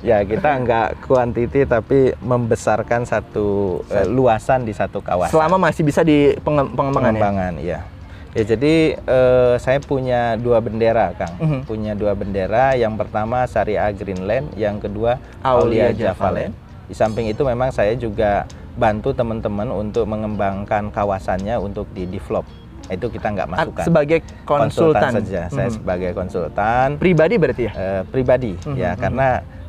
ya 0.00 0.24
kita 0.24 0.48
nggak 0.64 0.88
kuantiti 1.04 1.68
tapi 1.68 2.16
membesarkan 2.24 3.04
satu 3.04 3.80
uh, 3.88 4.06
luasan 4.08 4.64
di 4.64 4.72
satu 4.72 5.04
kawasan. 5.04 5.32
Selama 5.36 5.68
masih 5.68 5.84
bisa 5.84 6.00
di 6.00 6.32
pengembangan. 6.40 7.12
Pengembangan, 7.12 7.52
ya. 7.60 7.97
Ya 8.36 8.44
jadi 8.44 9.00
uh, 9.08 9.56
saya 9.56 9.80
punya 9.80 10.36
dua 10.36 10.60
bendera, 10.60 11.16
Kang. 11.16 11.34
Mm 11.40 11.46
-hmm. 11.48 11.60
Punya 11.64 11.92
dua 11.96 12.12
bendera. 12.12 12.76
Yang 12.76 13.00
pertama 13.00 13.48
Syariah 13.48 13.92
Greenland, 13.96 14.52
yang 14.54 14.76
kedua 14.76 15.16
Aulia, 15.40 15.90
Aulia. 15.92 16.52
Di 16.88 16.94
samping 16.96 17.28
itu 17.28 17.44
memang 17.44 17.72
saya 17.72 17.96
juga 17.96 18.44
bantu 18.78 19.12
teman-teman 19.16 19.68
untuk 19.72 20.06
mengembangkan 20.06 20.88
kawasannya 20.94 21.58
untuk 21.58 21.90
di 21.92 22.06
develop 22.06 22.46
itu 22.88 23.06
kita 23.12 23.28
nggak 23.36 23.48
masukkan. 23.52 23.84
Sebagai 23.84 24.18
konsultan, 24.48 25.12
konsultan 25.12 25.12
saja, 25.20 25.40
saya 25.52 25.52
mm 25.52 25.60
-hmm. 25.60 25.76
sebagai 25.76 26.10
konsultan. 26.16 26.88
Pribadi 26.96 27.34
berarti 27.36 27.62
ya? 27.68 27.72
Uh, 27.76 28.02
pribadi, 28.08 28.56
mm 28.56 28.64
-hmm. 28.64 28.76
ya 28.80 28.90
mhm. 28.96 29.00
karena 29.04 29.28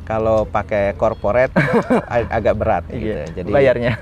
kalau 0.10 0.42
pakai 0.48 0.98
corporate 0.98 1.54
ag 2.16 2.26
agak 2.34 2.56
berat 2.58 2.84
gitu. 2.90 3.14
Iya, 3.14 3.24
Jadi 3.30 3.50
bayarnya. 3.54 3.94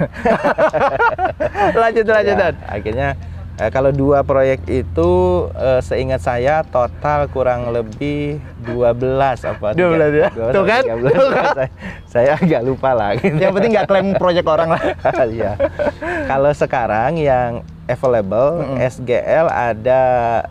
lanjut 1.84 2.06
lanjut 2.08 2.36
ya, 2.39 2.50
Akhirnya 2.63 3.10
eh, 3.58 3.70
kalau 3.74 3.89
dua 3.89 4.22
proyek 4.22 4.62
itu 4.70 5.10
eh, 5.58 5.82
seingat 5.82 6.22
saya 6.22 6.62
total 6.65 7.26
kurang 7.30 7.74
lebih 7.74 8.38
12 8.63 8.93
apa 9.43 9.74
12 9.74 10.22
ya. 10.22 10.30
12, 10.34 10.56
Tuh 10.56 10.65
kan? 10.65 10.84
13, 10.86 11.02
Tuh 11.02 11.30
kan? 11.34 11.46
Saya, 11.54 11.70
saya 12.08 12.32
agak 12.38 12.62
lupa 12.63 12.89
lah. 12.93 13.17
Gitu. 13.17 13.38
Yang 13.43 13.54
penting 13.58 13.72
nggak 13.74 13.88
klaim 13.89 14.08
proyek 14.15 14.46
orang 14.46 14.70
lah. 14.78 14.84
Iya. 15.28 15.60
kalau 16.30 16.50
sekarang 16.56 17.20
yang 17.20 17.62
available 17.89 18.63
mm 18.63 18.67
-hmm. 18.74 18.78
SGL 18.89 19.48
ada 19.52 20.02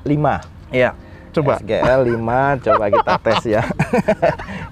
5. 0.05 0.75
Iya. 0.75 0.91
Coba. 1.33 1.61
SGL 1.61 2.01
5, 2.17 2.65
coba 2.65 2.85
kita 2.93 3.13
tes 3.25 3.43
ya. 3.45 3.63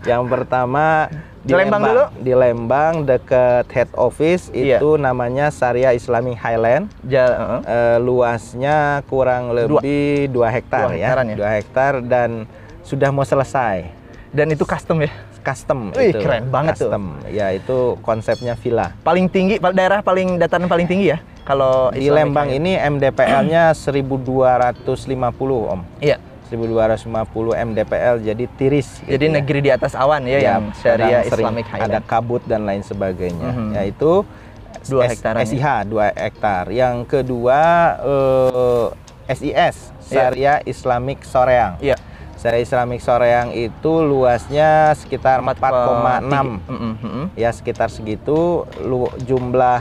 yang 0.04 0.28
pertama 0.28 1.08
di 1.44 1.52
Lembang, 1.52 1.82
Lembang 1.84 1.84
dulu. 1.84 2.04
Di 2.24 2.32
Lembang 2.32 2.94
deket 3.04 3.66
head 3.68 3.90
office 3.94 4.48
iya. 4.56 4.80
itu 4.80 4.96
namanya 4.96 5.52
Syariah 5.52 5.92
Islami 5.92 6.32
Highland. 6.32 6.88
Ja, 7.04 7.26
uh 7.28 7.36
-huh. 7.36 7.60
uh, 7.60 7.96
luasnya 8.00 9.04
kurang 9.12 9.52
lebih 9.52 10.32
2 10.32 10.56
hektar 10.56 10.88
dua 10.88 10.96
ya. 10.96 11.12
ya. 11.12 11.36
2 11.36 11.56
hektar 11.60 11.92
dan 12.00 12.48
sudah 12.80 13.12
mau 13.12 13.28
selesai. 13.28 13.84
Dan 14.32 14.50
itu 14.50 14.64
custom 14.64 15.04
ya? 15.04 15.12
Custom 15.44 15.92
Wih, 15.92 16.16
itu. 16.16 16.24
keren 16.24 16.48
banget 16.48 16.80
custom. 16.80 17.20
tuh. 17.20 17.28
Ya, 17.28 17.52
itu 17.52 18.00
konsepnya 18.00 18.56
villa. 18.56 18.96
Paling 19.04 19.28
tinggi 19.28 19.60
daerah 19.60 20.00
paling 20.00 20.40
dataran 20.40 20.66
paling 20.66 20.88
tinggi 20.88 21.12
ya? 21.12 21.20
Kalau 21.44 21.92
di 21.92 22.08
Lembang 22.08 22.48
ini 22.48 22.80
MDPL-nya 22.80 23.76
1250, 23.76 25.12
Om. 25.68 25.80
Iya. 26.00 26.16
1250 26.52 27.56
MDPL 27.56 28.14
jadi 28.20 28.44
tiris. 28.56 29.00
Gitu 29.00 29.16
jadi 29.16 29.26
ya. 29.28 29.34
negeri 29.40 29.60
di 29.64 29.70
atas 29.72 29.92
awan 29.96 30.28
ya, 30.28 30.38
ya 30.38 30.40
yang 30.54 30.62
Syariah 30.76 31.22
Islamic 31.24 31.66
Highland. 31.68 31.92
Ada 31.92 32.00
kabut 32.04 32.42
dan 32.44 32.68
lain 32.68 32.84
sebagainya. 32.84 33.48
Mm 33.50 33.56
-hmm. 33.56 33.70
Yaitu 33.80 34.12
dua 34.88 35.02
hektar. 35.08 35.34
SIH 35.40 35.66
dua 35.88 36.12
hektar. 36.12 36.68
Yang 36.68 36.96
kedua 37.08 37.60
uh, 38.04 38.86
eh, 39.28 39.36
SIS 39.36 39.94
Syariah 40.04 40.60
yeah. 40.60 40.68
Islamic 40.68 41.24
Soreang. 41.24 41.80
Iya. 41.80 41.96
Yeah. 41.96 42.00
Syariah 42.36 42.64
Islamic 42.68 43.00
Soreang 43.00 43.48
itu 43.56 43.92
luasnya 44.04 44.92
sekitar 45.00 45.40
4,6. 45.40 46.28
Mm 46.28 46.60
-hmm. 46.68 47.24
Ya 47.40 47.48
sekitar 47.56 47.88
segitu 47.88 48.68
lu, 48.84 49.08
jumlah 49.24 49.80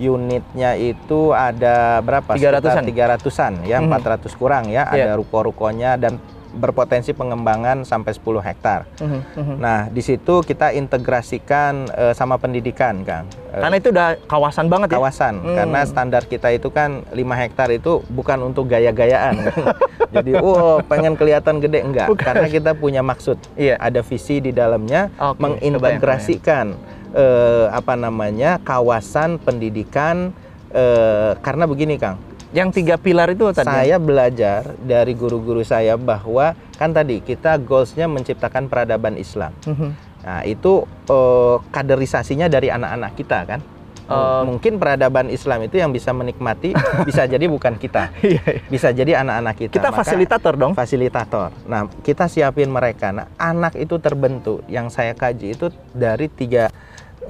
unitnya 0.00 0.80
itu 0.80 1.36
ada 1.36 2.00
berapa? 2.00 2.32
300-an. 2.32 2.84
300-an 2.88 3.52
ya, 3.68 3.78
mm 3.84 3.92
-hmm. 3.92 4.24
400 4.24 4.40
kurang 4.40 4.64
ya. 4.72 4.88
Yeah. 4.88 5.12
Ada 5.12 5.12
ruko-rukonya 5.20 6.00
dan 6.00 6.16
berpotensi 6.50 7.14
pengembangan 7.14 7.86
sampai 7.86 8.10
10 8.10 8.42
hektar. 8.42 8.80
Mm 8.98 9.22
-hmm. 9.22 9.56
Nah, 9.62 9.86
di 9.86 10.02
situ 10.02 10.42
kita 10.42 10.74
integrasikan 10.74 11.86
uh, 11.94 12.12
sama 12.14 12.42
pendidikan, 12.42 13.06
Kang. 13.06 13.30
Uh, 13.54 13.62
karena 13.62 13.76
itu 13.78 13.88
udah 13.94 14.08
kawasan 14.26 14.66
banget 14.66 14.88
kawasan, 14.90 14.98
ya? 14.98 14.98
Kawasan, 14.98 15.34
mm. 15.46 15.56
karena 15.62 15.80
standar 15.86 16.22
kita 16.26 16.48
itu 16.50 16.68
kan 16.74 17.06
5 17.14 17.14
hektar 17.14 17.68
itu 17.70 18.02
bukan 18.10 18.38
untuk 18.42 18.66
gaya-gayaan. 18.66 19.46
Jadi, 20.14 20.34
oh 20.42 20.82
pengen 20.90 21.14
kelihatan 21.14 21.62
gede 21.62 21.86
enggak, 21.86 22.10
bukan. 22.10 22.26
karena 22.26 22.46
kita 22.50 22.74
punya 22.74 23.02
maksud. 23.06 23.38
Iya. 23.54 23.78
Ada 23.78 24.02
visi 24.02 24.42
di 24.42 24.50
dalamnya 24.50 25.06
okay, 25.14 25.38
mengintegrasikan 25.38 26.74
eh, 27.14 27.66
apa 27.70 27.94
namanya 27.94 28.58
kawasan 28.62 29.38
pendidikan 29.42 30.34
eh, 30.74 31.32
karena 31.40 31.64
begini 31.66 31.96
Kang. 31.98 32.18
Yang 32.50 32.82
tiga 32.82 32.98
pilar 32.98 33.30
itu 33.30 33.46
tadi. 33.54 33.70
Saya 33.70 33.96
belajar 34.02 34.74
dari 34.82 35.14
guru-guru 35.14 35.62
saya 35.62 35.94
bahwa 35.94 36.58
kan 36.74 36.90
tadi 36.90 37.22
kita 37.22 37.62
goalsnya 37.62 38.10
menciptakan 38.10 38.66
peradaban 38.66 39.14
Islam. 39.14 39.54
Mm 39.62 39.74
-hmm. 39.74 39.90
Nah 40.26 40.42
itu 40.42 40.82
eh, 41.06 41.56
kaderisasinya 41.70 42.50
dari 42.50 42.68
anak-anak 42.74 43.12
kita 43.14 43.40
kan. 43.46 43.62
Uh, 44.10 44.42
mungkin 44.42 44.82
peradaban 44.82 45.30
Islam 45.30 45.70
itu 45.70 45.78
yang 45.78 45.94
bisa 45.94 46.10
menikmati 46.10 46.74
bisa 47.08 47.30
jadi 47.30 47.46
bukan 47.46 47.78
kita, 47.78 48.10
iya, 48.26 48.42
iya. 48.42 48.62
bisa 48.66 48.90
jadi 48.90 49.22
anak-anak 49.22 49.54
kita. 49.54 49.72
Kita 49.78 49.94
Maka, 49.94 50.02
fasilitator 50.02 50.54
dong. 50.58 50.72
Fasilitator. 50.74 51.54
Nah 51.70 51.86
kita 52.02 52.26
siapin 52.26 52.74
mereka. 52.74 53.14
Nah 53.14 53.30
anak 53.38 53.78
itu 53.78 54.02
terbentuk. 54.02 54.66
Yang 54.66 54.98
saya 54.98 55.14
kaji 55.14 55.54
itu 55.54 55.70
dari 55.94 56.26
tiga 56.26 56.74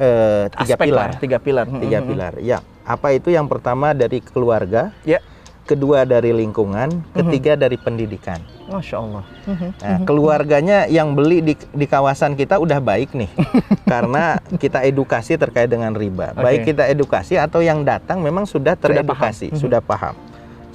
uh, 0.01 0.45
tiga 0.65 0.75
Aspek 0.75 0.87
pilar. 0.89 1.09
Lah, 1.13 1.21
tiga 1.21 1.39
pilar. 1.39 1.67
Tiga 1.69 1.79
mm 1.79 2.03
-hmm. 2.03 2.09
pilar. 2.11 2.33
Ya. 2.41 2.59
Apa 2.89 3.13
itu 3.15 3.29
yang 3.31 3.47
pertama 3.47 3.93
dari 3.93 4.25
keluarga? 4.25 4.91
Ya. 5.05 5.21
Kedua 5.69 6.03
dari 6.03 6.35
lingkungan, 6.35 7.05
ketiga 7.15 7.55
mm 7.55 7.57
-hmm. 7.57 7.63
dari 7.63 7.77
pendidikan. 7.79 8.41
Masya 8.67 8.97
Allah. 8.99 9.25
Nah, 9.47 9.99
keluarganya 10.03 10.91
yang 10.91 11.15
beli 11.15 11.43
di, 11.43 11.55
di 11.55 11.87
kawasan 11.87 12.35
kita 12.35 12.59
udah 12.59 12.83
baik 12.83 13.15
nih, 13.15 13.31
karena 13.93 14.43
kita 14.59 14.83
edukasi 14.83 15.39
terkait 15.39 15.71
dengan 15.71 15.95
riba. 15.95 16.35
Okay. 16.35 16.43
Baik 16.43 16.61
kita 16.75 16.91
edukasi 16.91 17.35
atau 17.39 17.63
yang 17.63 17.87
datang 17.87 18.19
memang 18.19 18.51
sudah 18.51 18.75
teredukasi, 18.75 19.55
sudah 19.55 19.79
paham. 19.79 20.15
Sudah 20.15 20.19
paham 20.19 20.30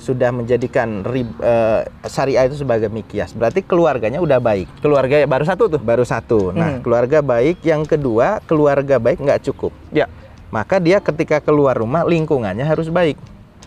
sudah 0.05 0.29
menjadikan 0.29 1.01
rib, 1.01 1.25
uh, 1.41 1.81
syariah 2.05 2.45
itu 2.45 2.61
sebagai 2.61 2.93
mikias. 2.93 3.33
Berarti 3.33 3.65
keluarganya 3.65 4.21
udah 4.21 4.37
baik. 4.37 4.69
Keluarga 4.85 5.25
baru 5.25 5.45
satu 5.49 5.63
tuh. 5.65 5.81
Baru 5.81 6.05
satu. 6.05 6.53
Nah, 6.53 6.77
hmm. 6.77 6.81
keluarga 6.85 7.25
baik. 7.25 7.65
Yang 7.65 7.97
kedua, 7.97 8.37
keluarga 8.45 9.01
baik 9.01 9.17
nggak 9.17 9.41
cukup. 9.49 9.73
Ya. 9.89 10.05
Maka 10.53 10.77
dia 10.77 11.01
ketika 11.01 11.41
keluar 11.41 11.73
rumah 11.73 12.05
lingkungannya 12.05 12.63
harus 12.63 12.93
baik. 12.93 13.17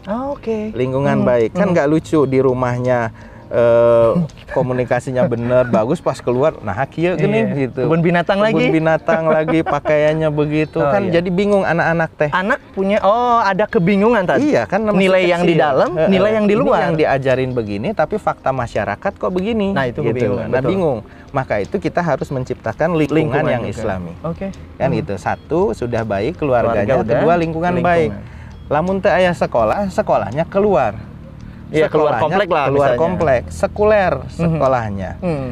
Oh, 0.06 0.38
Oke. 0.38 0.46
Okay. 0.46 0.64
Lingkungan 0.78 1.20
hmm. 1.20 1.26
baik. 1.26 1.50
Kan 1.58 1.68
hmm. 1.68 1.74
nggak 1.74 1.86
hmm. 1.90 1.94
lucu 1.98 2.20
di 2.30 2.38
rumahnya 2.38 3.10
uh, 3.52 4.24
komunikasinya 4.52 5.28
bener 5.28 5.68
bagus 5.68 6.00
pas 6.00 6.16
keluar 6.20 6.56
nah 6.60 6.76
kia 6.88 7.16
gini 7.16 7.44
iya. 7.44 7.60
gitu 7.68 7.84
kebun 7.84 8.00
binatang 8.00 8.40
kebun 8.40 8.46
lagi 8.48 8.64
kebun 8.64 8.76
binatang 8.76 9.24
lagi 9.28 9.58
pakaiannya 9.74 10.28
begitu 10.32 10.78
oh, 10.80 10.88
kan 10.88 11.08
iya. 11.08 11.20
jadi 11.20 11.28
bingung 11.32 11.64
anak-anak 11.64 12.10
teh 12.16 12.30
anak 12.32 12.60
punya 12.72 12.98
oh 13.04 13.40
ada 13.40 13.64
kebingungan 13.68 14.24
tadi 14.24 14.52
iya 14.52 14.64
kan 14.64 14.84
nilai 14.92 15.28
yang 15.28 15.42
di 15.44 15.54
dalam 15.56 15.96
uh, 15.96 16.08
nilai 16.08 16.30
yang 16.36 16.46
di 16.46 16.54
luar 16.56 16.88
yang 16.88 16.96
diajarin 16.96 17.52
begini 17.52 17.92
tapi 17.92 18.16
fakta 18.16 18.52
masyarakat 18.52 19.12
kok 19.16 19.32
begini 19.32 19.72
nah 19.72 19.88
itu 19.88 20.04
gitu. 20.04 20.40
nah 20.48 20.60
betul. 20.60 20.70
bingung 20.70 20.98
maka 21.28 21.60
itu 21.60 21.76
kita 21.76 22.00
harus 22.00 22.32
menciptakan 22.32 22.96
lingkungan, 22.96 23.44
lingkungan 23.44 23.44
yang 23.52 23.64
juga. 23.68 23.74
islami 23.74 24.12
oke 24.24 24.36
okay. 24.36 24.50
kan 24.80 24.90
hmm. 24.92 25.00
itu 25.04 25.14
satu 25.20 25.76
sudah 25.76 26.02
baik 26.04 26.40
keluarganya 26.40 27.04
Keluarga 27.04 27.12
kedua 27.20 27.34
lingkungan, 27.36 27.72
lingkungan. 27.76 27.84
baik 27.84 28.10
lamun 28.68 29.00
teh 29.00 29.12
ayah 29.12 29.32
sekolah 29.32 29.88
sekolahnya 29.88 30.44
keluar 30.48 30.96
Iya, 31.68 31.86
keluar 31.92 32.16
komplek 32.16 32.48
lah 32.48 32.66
keluar 32.72 32.90
misalnya. 32.96 33.00
komplek 33.00 33.42
sekuler 33.52 34.14
mhm. 34.24 34.30
sekolahnya 34.32 35.10
mm 35.20 35.28
-hmm. 35.28 35.50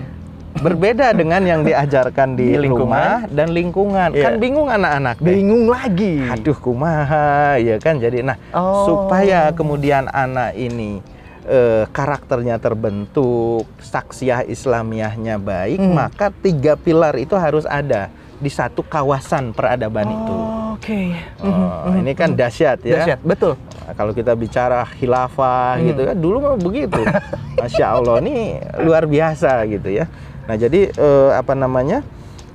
berbeda 0.56 1.06
dengan 1.12 1.42
yang 1.44 1.60
diajarkan 1.60 2.32
di, 2.32 2.56
di 2.56 2.68
rumah 2.72 3.28
dan 3.28 3.52
lingkungan 3.52 4.16
yeah. 4.16 4.24
kan 4.24 4.40
bingung 4.40 4.72
anak-anak 4.72 5.20
bingung 5.20 5.68
lagi 5.68 6.24
aduh 6.24 6.56
kumaha 6.56 7.60
ya 7.60 7.76
kan 7.76 8.00
jadi 8.00 8.24
nah 8.24 8.36
oh. 8.56 8.88
supaya 8.88 9.52
kemudian 9.52 10.08
anak 10.08 10.56
ini 10.56 11.04
eh, 11.44 11.84
karakternya 11.92 12.56
terbentuk 12.56 13.68
saksiah 13.84 14.48
Islamiahnya 14.48 15.36
baik 15.36 15.84
mm. 15.84 15.92
maka 15.92 16.32
tiga 16.32 16.80
pilar 16.80 17.12
itu 17.20 17.36
harus 17.36 17.68
ada 17.68 18.08
di 18.36 18.50
satu 18.52 18.84
kawasan 18.84 19.56
peradaban 19.56 20.08
oh. 20.08 20.16
itu 20.16 20.36
Oke. 20.76 20.92
Okay. 20.92 21.08
Oh, 21.40 21.48
mm-hmm. 21.48 22.00
ini 22.04 22.12
kan 22.12 22.36
dahsyat 22.36 22.84
ya. 22.84 23.00
Dahsyat, 23.00 23.20
betul. 23.24 23.56
Nah, 23.56 23.94
kalau 23.96 24.12
kita 24.12 24.36
bicara 24.36 24.84
khilafah 24.84 25.80
mm. 25.80 25.84
gitu 25.88 26.00
kan 26.04 26.16
dulu 26.20 26.36
mah 26.44 26.54
begitu. 26.60 27.00
Masya 27.58 27.96
Allah 27.96 28.20
ini 28.20 28.60
luar 28.84 29.08
biasa 29.08 29.64
gitu 29.72 29.88
ya. 29.88 30.04
Nah 30.44 30.54
jadi 30.60 30.92
eh, 30.92 31.30
apa 31.32 31.56
namanya 31.56 32.04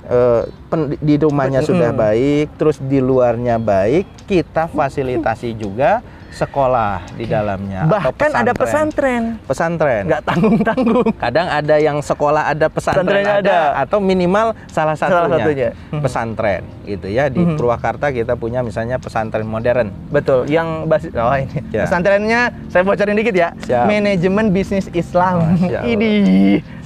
eh, 0.06 0.46
pen, 0.70 0.94
di 1.02 1.18
rumahnya 1.18 1.66
mm. 1.66 1.68
sudah 1.68 1.90
baik, 1.90 2.46
terus 2.62 2.78
di 2.78 3.02
luarnya 3.02 3.58
baik, 3.58 4.06
kita 4.30 4.70
fasilitasi 4.70 5.58
juga 5.58 5.98
sekolah 6.32 7.04
di 7.14 7.28
dalamnya. 7.28 7.84
Bahkan 7.84 8.30
atau 8.32 8.42
ada 8.42 8.52
pesantren. 8.56 9.22
Pesantren. 9.44 10.08
Nggak 10.08 10.22
tanggung-tanggung. 10.24 11.08
Kadang 11.20 11.46
ada 11.52 11.76
yang 11.76 12.00
sekolah 12.00 12.48
ada 12.48 12.66
pesantren 12.72 13.22
ada, 13.22 13.38
ada 13.44 13.58
atau 13.84 14.00
minimal 14.00 14.56
salah 14.72 14.96
satunya, 14.96 15.20
salah 15.20 15.38
satunya. 15.38 15.68
Hmm. 15.92 16.02
pesantren 16.02 16.62
gitu 16.88 17.06
ya. 17.12 17.28
Di 17.28 17.44
hmm. 17.44 17.60
Purwakarta 17.60 18.10
kita 18.10 18.34
punya 18.34 18.64
misalnya 18.64 18.96
pesantren 18.96 19.44
modern. 19.44 19.92
Betul. 20.08 20.48
Yang 20.48 20.68
basis 20.88 21.12
oh 21.14 21.36
ini. 21.36 21.60
Ya. 21.70 21.84
Pesantrennya 21.84 22.40
saya 22.72 22.82
bocorin 22.82 23.14
dikit 23.14 23.36
ya. 23.36 23.52
Siap. 23.68 23.84
Manajemen 23.86 24.46
bisnis 24.50 24.88
Islam. 24.96 25.60
ini 25.84 26.12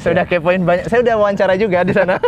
sudah 0.02 0.26
kepoin 0.26 0.66
banyak. 0.66 0.90
Saya 0.90 1.00
udah 1.06 1.14
wawancara 1.22 1.54
juga 1.54 1.86
di 1.86 1.94
sana. 1.94 2.18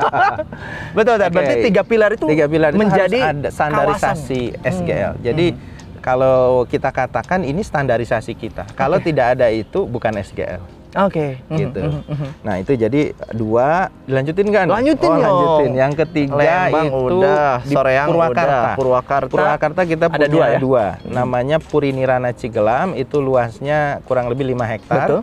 Betul, 0.96 1.18
okay. 1.18 1.30
berarti 1.30 1.54
tiga 1.66 1.82
pilar 1.82 2.10
itu 2.14 2.26
tiga 2.26 2.46
pilar 2.46 2.70
itu 2.74 2.80
menjadi 2.80 3.18
harus 3.20 3.34
ada 3.34 3.48
standarisasi 3.50 4.42
kawasan. 4.54 4.72
SGL. 4.72 5.12
Hmm. 5.18 5.24
Jadi 5.26 5.46
hmm 5.52 5.77
kalau 6.00 6.64
kita 6.64 6.90
katakan 6.90 7.44
ini 7.44 7.60
standarisasi 7.60 8.32
kita. 8.34 8.64
Kalau 8.78 8.98
okay. 8.98 9.12
tidak 9.12 9.26
ada 9.38 9.46
itu 9.52 9.84
bukan 9.84 10.16
SGL. 10.18 10.78
Oke, 10.96 11.36
okay. 11.36 11.60
gitu. 11.60 11.84
Mm 11.84 12.00
-hmm. 12.00 12.30
Nah 12.40 12.54
itu 12.64 12.72
jadi 12.72 13.12
dua 13.36 13.92
dilanjutin 14.08 14.48
kan? 14.48 14.66
Lanjutin 14.72 15.12
oh, 15.12 15.20
lanjutin. 15.20 15.70
Yang 15.76 15.92
ketiga 16.00 16.40
Lembang 16.40 16.88
itu 16.88 17.16
udah, 17.20 17.52
di 17.60 17.74
Purwakarta. 17.76 18.40
Udah, 18.40 18.76
Purwakarta. 18.80 19.28
Purwakarta 19.28 19.80
kita 19.84 20.04
ada 20.08 20.16
punya 20.16 20.28
dua, 20.32 20.46
ya? 20.48 20.58
dua. 20.58 20.84
Namanya 21.04 21.56
Purinirana 21.60 22.32
Cigelam 22.32 22.96
itu 22.96 23.20
luasnya 23.20 24.00
kurang 24.08 24.32
lebih 24.32 24.48
5 24.56 24.72
hektar. 24.72 25.06
Betul. 25.06 25.20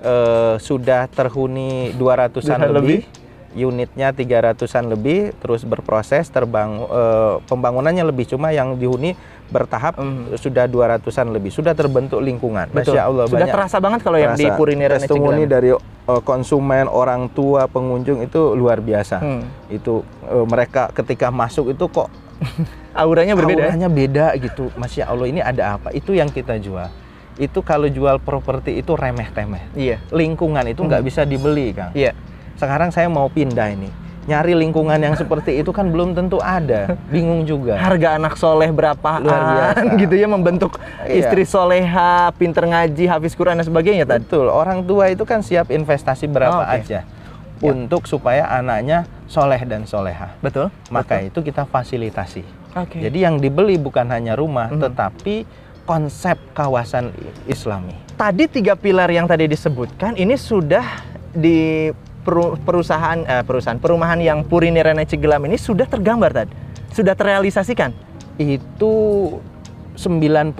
Uh, 0.00 0.56
sudah 0.62 1.10
terhuni 1.12 1.92
200-an 1.98 2.70
lebih. 2.70 3.02
lebih 3.04 3.20
unitnya 3.54 4.14
300-an 4.14 4.94
lebih 4.94 5.34
terus 5.42 5.66
berproses 5.66 6.30
terbang 6.30 6.86
uh, 6.86 7.42
pembangunannya 7.50 8.06
lebih 8.06 8.30
cuma 8.30 8.54
yang 8.54 8.78
dihuni 8.78 9.18
bertahap 9.50 9.98
mm. 9.98 10.38
sudah 10.38 10.64
200-an 10.70 11.26
lebih. 11.34 11.50
Sudah 11.50 11.74
terbentuk 11.74 12.22
lingkungan. 12.22 12.70
Betul. 12.70 12.94
Masya 12.96 13.02
Allah 13.04 13.24
sudah 13.26 13.36
banyak 13.36 13.50
terasa 13.52 13.76
banget 13.82 14.00
kalau 14.06 14.18
yang 14.18 14.34
di 14.38 14.46
Purinir 14.54 14.90
testimoni 14.94 15.44
dari 15.44 15.74
uh, 15.74 16.22
konsumen 16.22 16.86
orang 16.86 17.28
tua 17.34 17.66
pengunjung 17.66 18.22
itu 18.22 18.54
luar 18.54 18.80
biasa. 18.80 19.18
Mm. 19.20 19.42
itu 19.74 20.06
uh, 20.30 20.46
mereka 20.46 20.88
ketika 20.94 21.28
masuk 21.28 21.74
itu 21.74 21.84
kok 21.90 22.08
auranya 23.02 23.36
berbeda 23.36 23.60
ya? 23.60 23.68
auranya 23.74 23.88
beda 23.90 24.26
gitu. 24.38 24.70
Masya 24.78 25.10
Allah 25.10 25.26
ini 25.28 25.42
ada 25.42 25.76
apa? 25.76 25.92
Itu 25.92 26.14
yang 26.16 26.30
kita 26.30 26.56
jual. 26.62 26.88
Itu 27.36 27.60
kalau 27.66 27.90
jual 27.90 28.22
properti 28.22 28.78
itu 28.80 28.92
remeh 28.94 29.32
temeh 29.32 29.64
iya. 29.72 29.96
Lingkungan 30.14 30.64
itu 30.70 30.80
nggak 30.86 31.02
mm. 31.02 31.08
bisa 31.10 31.22
dibeli 31.26 31.74
kang. 31.74 31.92
Iya. 31.92 32.14
Sekarang 32.56 32.92
saya 32.92 33.08
mau 33.08 33.26
pindah 33.32 33.72
ini 33.72 33.99
nyari 34.28 34.52
lingkungan 34.52 35.00
yang 35.00 35.16
seperti 35.16 35.64
itu 35.64 35.72
kan 35.72 35.88
belum 35.88 36.12
tentu 36.12 36.36
ada 36.42 36.94
bingung 37.14 37.48
juga 37.48 37.80
harga 37.80 38.20
anak 38.20 38.36
soleh 38.36 38.68
berapa 38.68 39.20
luar 39.22 39.42
biasa 39.56 39.84
gitu 40.02 40.14
ya 40.16 40.28
membentuk 40.28 40.76
iya. 41.08 41.24
istri 41.24 41.48
soleha 41.48 42.28
pinter 42.36 42.68
ngaji 42.68 43.08
hafiz 43.08 43.32
Quran 43.32 43.56
dan 43.56 43.64
sebagainya 43.64 44.04
tadi 44.04 44.20
betul 44.20 44.52
orang 44.52 44.84
tua 44.84 45.08
itu 45.08 45.24
kan 45.24 45.40
siap 45.40 45.72
investasi 45.72 46.28
berapa 46.28 46.60
oh, 46.60 46.66
okay. 46.68 46.80
aja 46.84 47.00
ya. 47.00 47.72
untuk 47.72 48.04
supaya 48.04 48.44
anaknya 48.52 49.08
soleh 49.24 49.60
dan 49.64 49.88
soleha 49.88 50.36
betul 50.44 50.68
maka 50.92 51.24
betul. 51.24 51.28
itu 51.32 51.38
kita 51.48 51.62
fasilitasi 51.64 52.44
okay. 52.76 53.00
jadi 53.08 53.30
yang 53.30 53.40
dibeli 53.40 53.80
bukan 53.80 54.04
hanya 54.12 54.36
rumah 54.36 54.68
mm 54.68 54.76
-hmm. 54.76 54.84
tetapi 54.84 55.36
konsep 55.88 56.36
kawasan 56.52 57.08
islami 57.48 57.96
tadi 58.20 58.44
tiga 58.52 58.76
pilar 58.76 59.08
yang 59.08 59.24
tadi 59.24 59.48
disebutkan 59.48 60.12
ini 60.20 60.36
sudah 60.36 60.84
di 61.32 61.88
perusahaan 62.22 63.18
eh, 63.24 63.44
perusahaan 63.44 63.80
perumahan 63.80 64.20
yang 64.20 64.44
Puri 64.44 64.70
Nirana 64.70 65.04
Cigelam 65.04 65.44
ini 65.48 65.56
sudah 65.56 65.88
tergambar 65.88 66.30
tadi, 66.32 66.54
sudah 66.92 67.16
terrealisasikan. 67.16 67.92
Itu 68.40 68.92
90% 70.00 70.56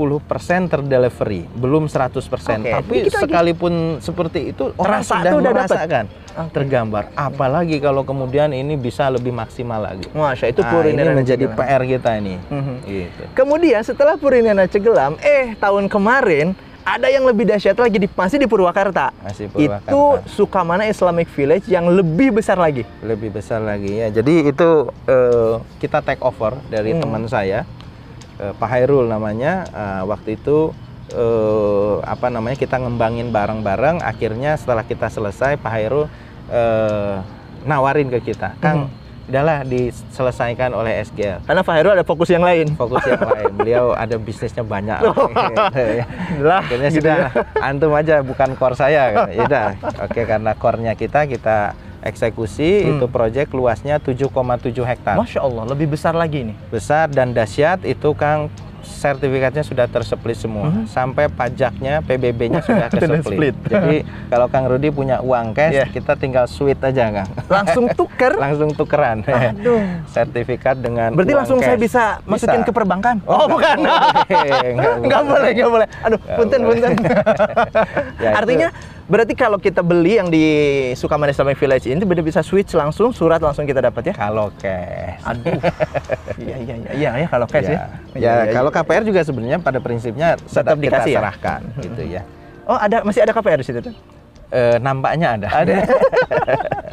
terdelivery, 0.68 1.48
belum 1.56 1.88
100%. 1.88 2.12
Okay. 2.20 2.74
Tapi 2.76 2.94
kita 3.08 3.24
sekalipun 3.24 3.96
lagi... 3.96 4.04
seperti 4.04 4.40
itu 4.52 4.76
orang 4.76 5.00
Terasa 5.00 5.14
sudah 5.16 5.32
udah 5.32 5.52
merasakan 5.56 6.04
okay. 6.12 6.52
tergambar. 6.52 7.02
Apalagi 7.16 7.76
kalau 7.80 8.04
kemudian 8.04 8.52
ini 8.52 8.76
bisa 8.76 9.08
lebih 9.08 9.32
maksimal 9.32 9.80
lagi. 9.80 10.04
Masya 10.12 10.52
itu 10.52 10.60
nah, 10.60 10.84
ini 10.84 11.02
menjadi 11.24 11.44
Cigelam. 11.48 11.56
PR 11.56 11.82
kita 11.88 12.10
ini. 12.20 12.34
Mm 12.36 12.60
-hmm. 12.60 12.76
gitu. 12.84 13.22
Kemudian 13.32 13.80
setelah 13.80 14.14
Purinana 14.20 14.68
Cigelam, 14.68 15.16
eh 15.24 15.56
tahun 15.56 15.88
kemarin 15.88 16.52
ada 16.84 17.06
yang 17.12 17.24
lebih 17.28 17.44
dahsyat 17.44 17.76
lagi 17.76 17.98
di 18.00 18.08
masih 18.08 18.38
di 18.40 18.48
Purwakarta. 18.48 19.12
Masih 19.20 19.52
Purwakarta. 19.52 19.90
Itu 19.90 20.02
Sukamana 20.28 20.88
Islamic 20.88 21.28
Village 21.32 21.68
yang 21.68 21.88
lebih 21.92 22.34
besar 22.34 22.56
lagi. 22.56 22.88
Lebih 23.04 23.30
besar 23.34 23.60
lagi 23.60 24.00
ya. 24.00 24.08
Jadi 24.08 24.48
itu 24.48 24.68
uh, 24.88 25.60
kita 25.78 26.00
take 26.00 26.22
over 26.24 26.56
dari 26.72 26.96
hmm. 26.96 27.00
teman 27.04 27.24
saya 27.28 27.68
uh, 28.40 28.52
Pak 28.56 28.68
Hairul 28.68 29.06
namanya. 29.06 29.68
Uh, 29.70 30.02
waktu 30.08 30.40
itu 30.40 30.72
uh, 31.12 32.00
apa 32.02 32.32
namanya 32.32 32.56
kita 32.56 32.80
ngembangin 32.80 33.28
bareng-bareng. 33.30 34.00
Akhirnya 34.00 34.56
setelah 34.56 34.82
kita 34.82 35.12
selesai 35.12 35.60
Pak 35.60 35.70
Hairul 35.70 36.08
uh, 36.48 37.14
nawarin 37.68 38.08
ke 38.08 38.32
kita, 38.32 38.56
Kang. 38.58 38.88
Hmm 38.88 39.00
udahlah 39.30 39.62
diselesaikan 39.62 40.74
oleh 40.74 41.06
SGL. 41.06 41.46
Karena 41.46 41.62
Pak 41.62 41.74
Heru 41.78 41.90
ada 41.94 42.04
fokus 42.04 42.28
yang 42.28 42.42
lain. 42.42 42.74
Fokus 42.74 43.06
yang 43.06 43.22
lain. 43.22 43.50
Beliau 43.54 43.94
ada 43.94 44.18
bisnisnya 44.18 44.66
banyak. 44.66 45.00
lah. 46.50 46.60
Akhirnya 46.66 46.90
gitu 46.90 46.98
sudah 47.00 47.16
ya. 47.16 47.28
antum 47.62 47.94
aja 47.94 48.20
bukan 48.26 48.58
core 48.58 48.76
saya. 48.76 49.30
Ya 49.30 49.42
udah. 49.46 49.66
Oke 50.04 50.26
karena 50.26 50.52
core-nya 50.58 50.92
kita 50.98 51.30
kita 51.30 51.78
eksekusi 52.00 52.84
hmm. 52.84 52.90
itu 52.96 53.06
proyek 53.06 53.52
luasnya 53.52 54.00
7,7 54.00 54.72
hektar. 54.84 55.16
Masya 55.20 55.40
Allah, 55.44 55.64
lebih 55.68 55.92
besar 55.92 56.16
lagi 56.16 56.52
nih. 56.52 56.56
Besar 56.72 57.12
dan 57.12 57.36
dahsyat 57.36 57.84
itu 57.84 58.16
Kang 58.16 58.48
sertifikatnya 58.90 59.62
sudah 59.62 59.86
tersplit 59.86 60.36
semua. 60.36 60.68
Hmm. 60.68 60.84
Sampai 60.90 61.30
pajaknya, 61.30 62.02
PBB-nya 62.02 62.60
sudah 62.68 62.90
tersplit. 62.90 63.54
Jadi 63.64 64.04
kalau 64.32 64.46
Kang 64.50 64.66
Rudi 64.66 64.90
punya 64.90 65.22
uang 65.22 65.54
cash, 65.54 65.78
yeah. 65.78 65.88
kita 65.88 66.18
tinggal 66.18 66.50
sweet 66.50 66.76
aja, 66.82 67.08
Kang. 67.10 67.30
Langsung 67.56 67.84
tuker? 67.94 68.32
langsung 68.36 68.70
tukeran. 68.72 69.24
Aduh. 69.26 69.80
Sertifikat 70.10 70.80
dengan 70.80 71.12
Berarti 71.12 71.34
langsung 71.34 71.58
cash. 71.60 71.72
saya 71.72 71.78
bisa 71.78 72.04
masukin 72.24 72.62
ke 72.66 72.72
perbankan? 72.72 73.16
Oh, 73.24 73.44
oh 73.44 73.46
bukan. 73.46 73.78
Enggak 75.04 75.22
boleh, 75.24 75.50
enggak 75.54 75.70
boleh. 75.70 75.86
Aduh, 76.04 76.18
punten, 76.36 76.60
punten. 76.64 76.92
ya, 78.16 78.30
Artinya 78.36 78.68
itu 78.70 78.99
Berarti 79.10 79.34
kalau 79.34 79.58
kita 79.58 79.82
beli 79.82 80.22
yang 80.22 80.30
di 80.30 80.46
Sukamana 80.94 81.34
Islamic 81.34 81.58
Village 81.58 81.90
ini 81.90 81.98
benar 82.06 82.22
bisa 82.22 82.46
switch 82.46 82.78
langsung 82.78 83.10
surat 83.10 83.42
langsung 83.42 83.66
kita 83.66 83.82
dapat 83.82 84.06
ya? 84.06 84.14
Kalau 84.14 84.54
cash. 84.54 85.18
Aduh. 85.26 85.58
iya 86.46 86.56
iya 86.62 86.74
iya 86.78 86.90
iya 86.94 87.10
ya, 87.18 87.26
kalau 87.26 87.50
cash 87.50 87.66
ya. 87.66 87.74
Ya, 87.74 87.82
ya, 88.14 88.22
ya, 88.22 88.32
ya 88.46 88.52
kalau 88.54 88.70
KPR 88.70 89.02
juga 89.02 89.26
sebenarnya 89.26 89.58
pada 89.58 89.82
prinsipnya 89.82 90.38
tetap 90.38 90.78
dikasih 90.78 91.10
kita 91.10 91.18
ya? 91.18 91.18
serahkan 91.26 91.60
ya? 91.66 91.82
gitu 91.90 92.02
ya. 92.06 92.22
Oh, 92.70 92.78
ada 92.78 93.02
masih 93.02 93.26
ada 93.26 93.34
KPR 93.34 93.58
di 93.58 93.66
situ 93.66 93.82
tuh? 93.82 93.94
E, 94.54 94.78
nampaknya 94.78 95.34
ada. 95.34 95.48
Ada. 95.58 95.74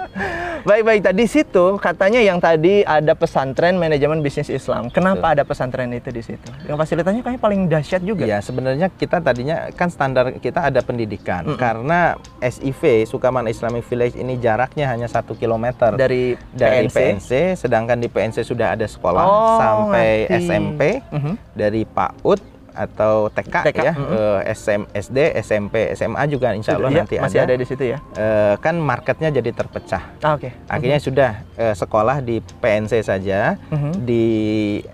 baik 0.64 0.84
baik 0.88 1.02
tadi 1.06 1.24
situ 1.30 1.66
katanya 1.78 2.20
yang 2.24 2.42
tadi 2.42 2.82
ada 2.82 3.14
pesantren 3.14 3.78
manajemen 3.78 4.24
bisnis 4.24 4.50
Islam. 4.50 4.90
Kenapa 4.90 5.34
Betul. 5.34 5.36
ada 5.38 5.44
pesantren 5.44 5.90
itu 5.94 6.10
di 6.10 6.24
situ? 6.24 6.50
Yang 6.66 6.78
fasilitasnya 6.82 7.22
kayaknya 7.22 7.42
paling 7.42 7.62
dahsyat 7.70 8.02
juga. 8.02 8.24
Ya 8.26 8.40
sebenarnya 8.42 8.88
kita 8.94 9.22
tadinya 9.22 9.70
kan 9.76 9.92
standar 9.92 10.34
kita 10.40 10.66
ada 10.68 10.82
pendidikan 10.82 11.46
mm 11.46 11.54
-hmm. 11.54 11.62
karena 11.62 12.00
SIV 12.42 13.06
Sukaman 13.06 13.46
Islamic 13.52 13.86
Village 13.86 14.16
ini 14.18 14.40
jaraknya 14.42 14.90
hanya 14.90 15.06
satu 15.06 15.38
kilometer 15.38 15.94
dari 15.94 16.40
dari 16.56 16.90
PNC. 16.90 16.98
PNC, 16.98 17.32
sedangkan 17.62 17.98
di 18.00 18.08
PNC 18.10 18.42
sudah 18.48 18.74
ada 18.74 18.88
sekolah 18.88 19.24
oh, 19.24 19.60
sampai 19.60 20.26
ngerti. 20.26 20.46
SMP 20.48 20.82
mm 21.00 21.20
-hmm. 21.20 21.34
dari 21.54 21.82
PAUD 21.86 22.57
atau 22.78 23.34
TK, 23.34 23.56
TK 23.74 23.80
ya, 23.82 23.94
mm 23.98 24.06
-hmm. 24.06 24.14
uh, 24.14 24.40
SM, 24.54 24.82
SD, 24.94 25.18
SMP, 25.42 25.76
SMA 25.98 26.24
juga 26.30 26.54
insya 26.54 26.78
Allah 26.78 26.94
ya, 26.94 27.02
nanti 27.02 27.16
masih 27.18 27.42
ada. 27.42 27.52
ada 27.52 27.56
di 27.58 27.66
situ 27.66 27.84
ya. 27.90 27.98
Uh, 28.14 28.54
kan 28.62 28.78
marketnya 28.78 29.34
jadi 29.34 29.50
terpecah. 29.50 30.04
Ah, 30.22 30.38
Oke. 30.38 30.54
Okay. 30.54 30.70
Akhirnya 30.70 31.00
mm 31.02 31.08
-hmm. 31.10 31.18
sudah 31.18 31.32
uh, 31.58 31.76
sekolah 31.76 32.18
di 32.22 32.38
PNC 32.62 32.94
saja, 33.02 33.58
mm 33.58 33.78
-hmm. 33.78 33.92
di 34.06 34.26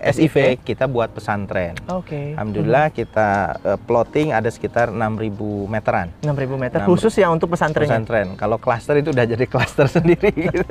SIV 0.00 0.64
kita 0.64 0.88
buat 0.88 1.12
pesantren. 1.12 1.76
Oke. 1.92 2.08
Okay. 2.08 2.26
Alhamdulillah 2.34 2.88
mm 2.88 2.92
-hmm. 2.96 3.00
kita 3.04 3.28
uh, 3.60 3.78
plotting 3.84 4.32
ada 4.32 4.48
sekitar 4.48 4.88
6.000 4.88 5.68
meteran. 5.68 6.08
6.000 6.24 6.56
meter 6.56 6.78
6, 6.80 6.88
khusus 6.88 7.12
ya 7.20 7.28
untuk 7.28 7.52
pesantren. 7.52 7.84
Pesantren. 7.84 8.28
Kalau 8.40 8.56
klaster 8.56 8.96
itu 8.96 9.12
udah 9.12 9.26
jadi 9.28 9.44
klaster 9.44 9.86
sendiri. 10.00 10.32
Gitu. 10.32 10.64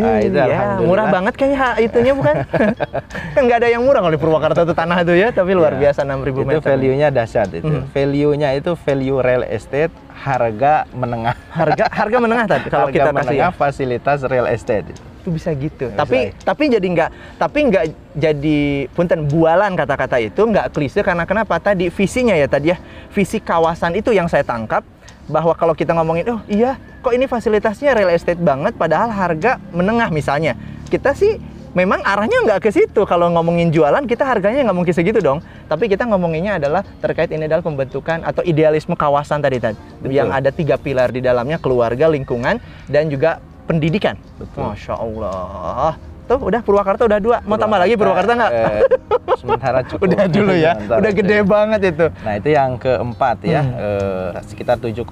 nah, 0.00 0.18
itu 0.20 0.36
ya, 0.36 0.80
murah 0.82 1.08
banget 1.08 1.34
kayaknya 1.38 1.80
itunya 1.80 2.12
bukan? 2.12 2.44
kan 3.34 3.42
nggak 3.46 3.58
ada 3.64 3.68
yang 3.70 3.82
murah 3.86 4.00
kalau 4.04 4.12
di 4.12 4.20
Purwakarta 4.20 4.66
itu 4.66 4.74
tanah 4.74 4.98
itu 5.06 5.14
ya, 5.16 5.28
tapi 5.30 5.54
luar 5.54 5.78
ya. 5.78 5.88
biasa 5.88 5.93
biasa 5.94 6.10
6000 6.10 6.42
meter. 6.42 6.58
Itu 6.58 6.66
value-nya 6.66 7.08
dahsyat 7.14 7.48
itu. 7.54 7.70
Hmm. 7.70 7.86
Value-nya 7.94 8.48
itu 8.58 8.72
value 8.74 9.18
real 9.22 9.44
estate 9.46 9.94
harga 10.10 10.90
menengah. 10.90 11.36
Harga 11.54 11.84
harga 11.86 12.18
menengah 12.18 12.46
tadi 12.50 12.66
kalau 12.74 12.90
harga 12.90 12.98
kita 12.98 13.10
menengah 13.14 13.30
kasih 13.30 13.38
ya. 13.38 13.48
fasilitas 13.54 14.18
real 14.26 14.46
estate. 14.50 14.86
Itu 15.22 15.30
bisa 15.30 15.54
gitu. 15.54 15.86
Bisa. 15.88 15.98
Tapi 16.02 16.18
tapi 16.42 16.62
jadi 16.74 16.86
nggak 16.86 17.10
tapi 17.38 17.58
nggak 17.70 17.84
jadi 18.18 18.60
punten 18.90 19.30
bualan 19.30 19.78
kata-kata 19.78 20.18
itu 20.18 20.42
nggak 20.42 20.74
klise 20.74 21.00
karena 21.06 21.22
kenapa 21.24 21.62
tadi 21.62 21.86
visinya 21.88 22.34
ya 22.34 22.50
tadi 22.50 22.74
ya 22.74 22.78
visi 23.14 23.38
kawasan 23.38 23.94
itu 23.94 24.10
yang 24.10 24.26
saya 24.26 24.42
tangkap 24.42 24.82
bahwa 25.24 25.56
kalau 25.56 25.72
kita 25.72 25.96
ngomongin 25.96 26.36
oh 26.36 26.40
iya 26.52 26.76
kok 27.00 27.16
ini 27.16 27.24
fasilitasnya 27.24 27.96
real 27.96 28.12
estate 28.12 28.36
banget 28.36 28.76
padahal 28.76 29.08
harga 29.08 29.56
menengah 29.72 30.12
misalnya 30.12 30.52
kita 30.92 31.16
sih 31.16 31.40
memang 31.74 32.00
arahnya 32.06 32.40
nggak 32.46 32.60
ke 32.64 32.70
situ. 32.70 33.02
Kalau 33.04 33.28
ngomongin 33.34 33.68
jualan, 33.74 34.06
kita 34.06 34.24
harganya 34.24 34.70
nggak 34.70 34.78
mungkin 34.78 34.94
segitu 34.94 35.20
dong. 35.20 35.42
Tapi 35.68 35.90
kita 35.90 36.06
ngomonginnya 36.06 36.62
adalah 36.62 36.86
terkait 37.02 37.28
ini 37.34 37.44
adalah 37.50 37.66
pembentukan 37.66 38.22
atau 38.22 38.40
idealisme 38.46 38.94
kawasan 38.94 39.42
tadi 39.42 39.58
tadi, 39.60 39.76
yang 40.08 40.30
ada 40.30 40.48
tiga 40.54 40.78
pilar 40.78 41.10
di 41.10 41.20
dalamnya 41.20 41.58
keluarga, 41.58 42.08
lingkungan, 42.08 42.62
dan 42.88 43.10
juga 43.10 43.42
pendidikan. 43.66 44.14
Betul. 44.38 44.72
Masya 44.72 44.94
Allah. 44.96 46.13
Tuh 46.24 46.38
udah 46.40 46.60
Purwakarta 46.60 47.02
udah 47.02 47.18
dua. 47.18 47.36
Mau 47.42 47.54
tambah 47.54 47.76
lagi 47.76 47.94
Purwakarta 47.94 48.32
nggak? 48.32 48.52
Eh, 48.52 48.80
sementara 49.36 49.78
cukup. 49.86 50.04
udah 50.06 50.24
dulu 50.26 50.52
ya. 50.52 50.72
Sementara 50.76 50.98
udah 50.98 51.12
gede 51.12 51.38
banget 51.42 51.80
itu. 51.86 52.06
Nah 52.18 52.32
itu 52.34 52.48
yang 52.50 52.70
keempat 52.76 53.36
ya, 53.42 53.60
Hmm. 53.60 53.76
eh, 54.34 54.42
sekitar 54.42 54.76
7,7 54.76 55.04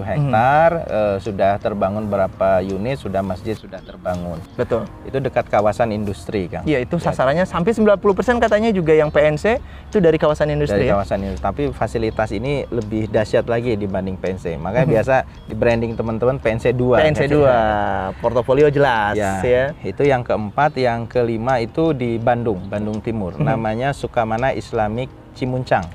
hektar 0.00 0.70
eh, 0.82 1.16
sudah 1.18 1.52
terbangun 1.56 2.04
berapa 2.06 2.60
unit, 2.60 2.96
sudah 2.96 3.20
masjid 3.20 3.52
sudah 3.52 3.80
terbangun. 3.80 4.36
Betul. 4.54 4.84
Itu 5.02 5.18
dekat 5.18 5.46
kawasan 5.46 5.90
industri 5.90 6.46
kan. 6.46 6.62
Iya 6.62 6.80
itu 6.80 6.96
sasarannya 6.96 7.44
sampai 7.44 7.72
90% 7.72 7.96
katanya 8.38 8.70
juga 8.70 8.92
yang 8.92 9.08
PNC 9.08 9.60
itu 9.86 9.98
dari 9.98 10.16
kawasan 10.16 10.50
industri. 10.50 10.68
dari 10.76 10.86
ya? 10.86 10.94
kawasan 10.94 11.18
industri. 11.22 11.42
Tapi 11.42 11.62
fasilitas 11.70 12.30
ini 12.30 12.62
lebih 12.66 13.08
dahsyat 13.08 13.44
lagi 13.44 13.74
dibanding 13.74 14.14
PNC. 14.14 14.56
Makanya 14.56 14.78
Hmm. 14.82 14.94
biasa 14.94 15.14
di 15.44 15.54
branding 15.54 15.92
teman-teman 15.92 16.36
PNC 16.36 16.72
2. 16.72 16.98
PNC 16.98 17.22
2, 17.26 17.54
portofolio 18.18 18.66
jelas 18.68 19.12
Ya, 19.12 19.40
ya. 19.40 19.64
itu 19.80 20.02
yang 20.02 20.20
keempat, 20.20 20.49
yang 20.76 21.06
kelima 21.06 21.58
itu 21.58 21.96
di 21.96 22.18
Bandung, 22.20 22.60
Bandung 22.66 22.98
Timur. 23.00 23.34
Hmm. 23.34 23.46
Namanya 23.46 23.94
Sukamana 23.94 24.52
Islamic 24.52 25.08
Cimuncang. 25.34 25.86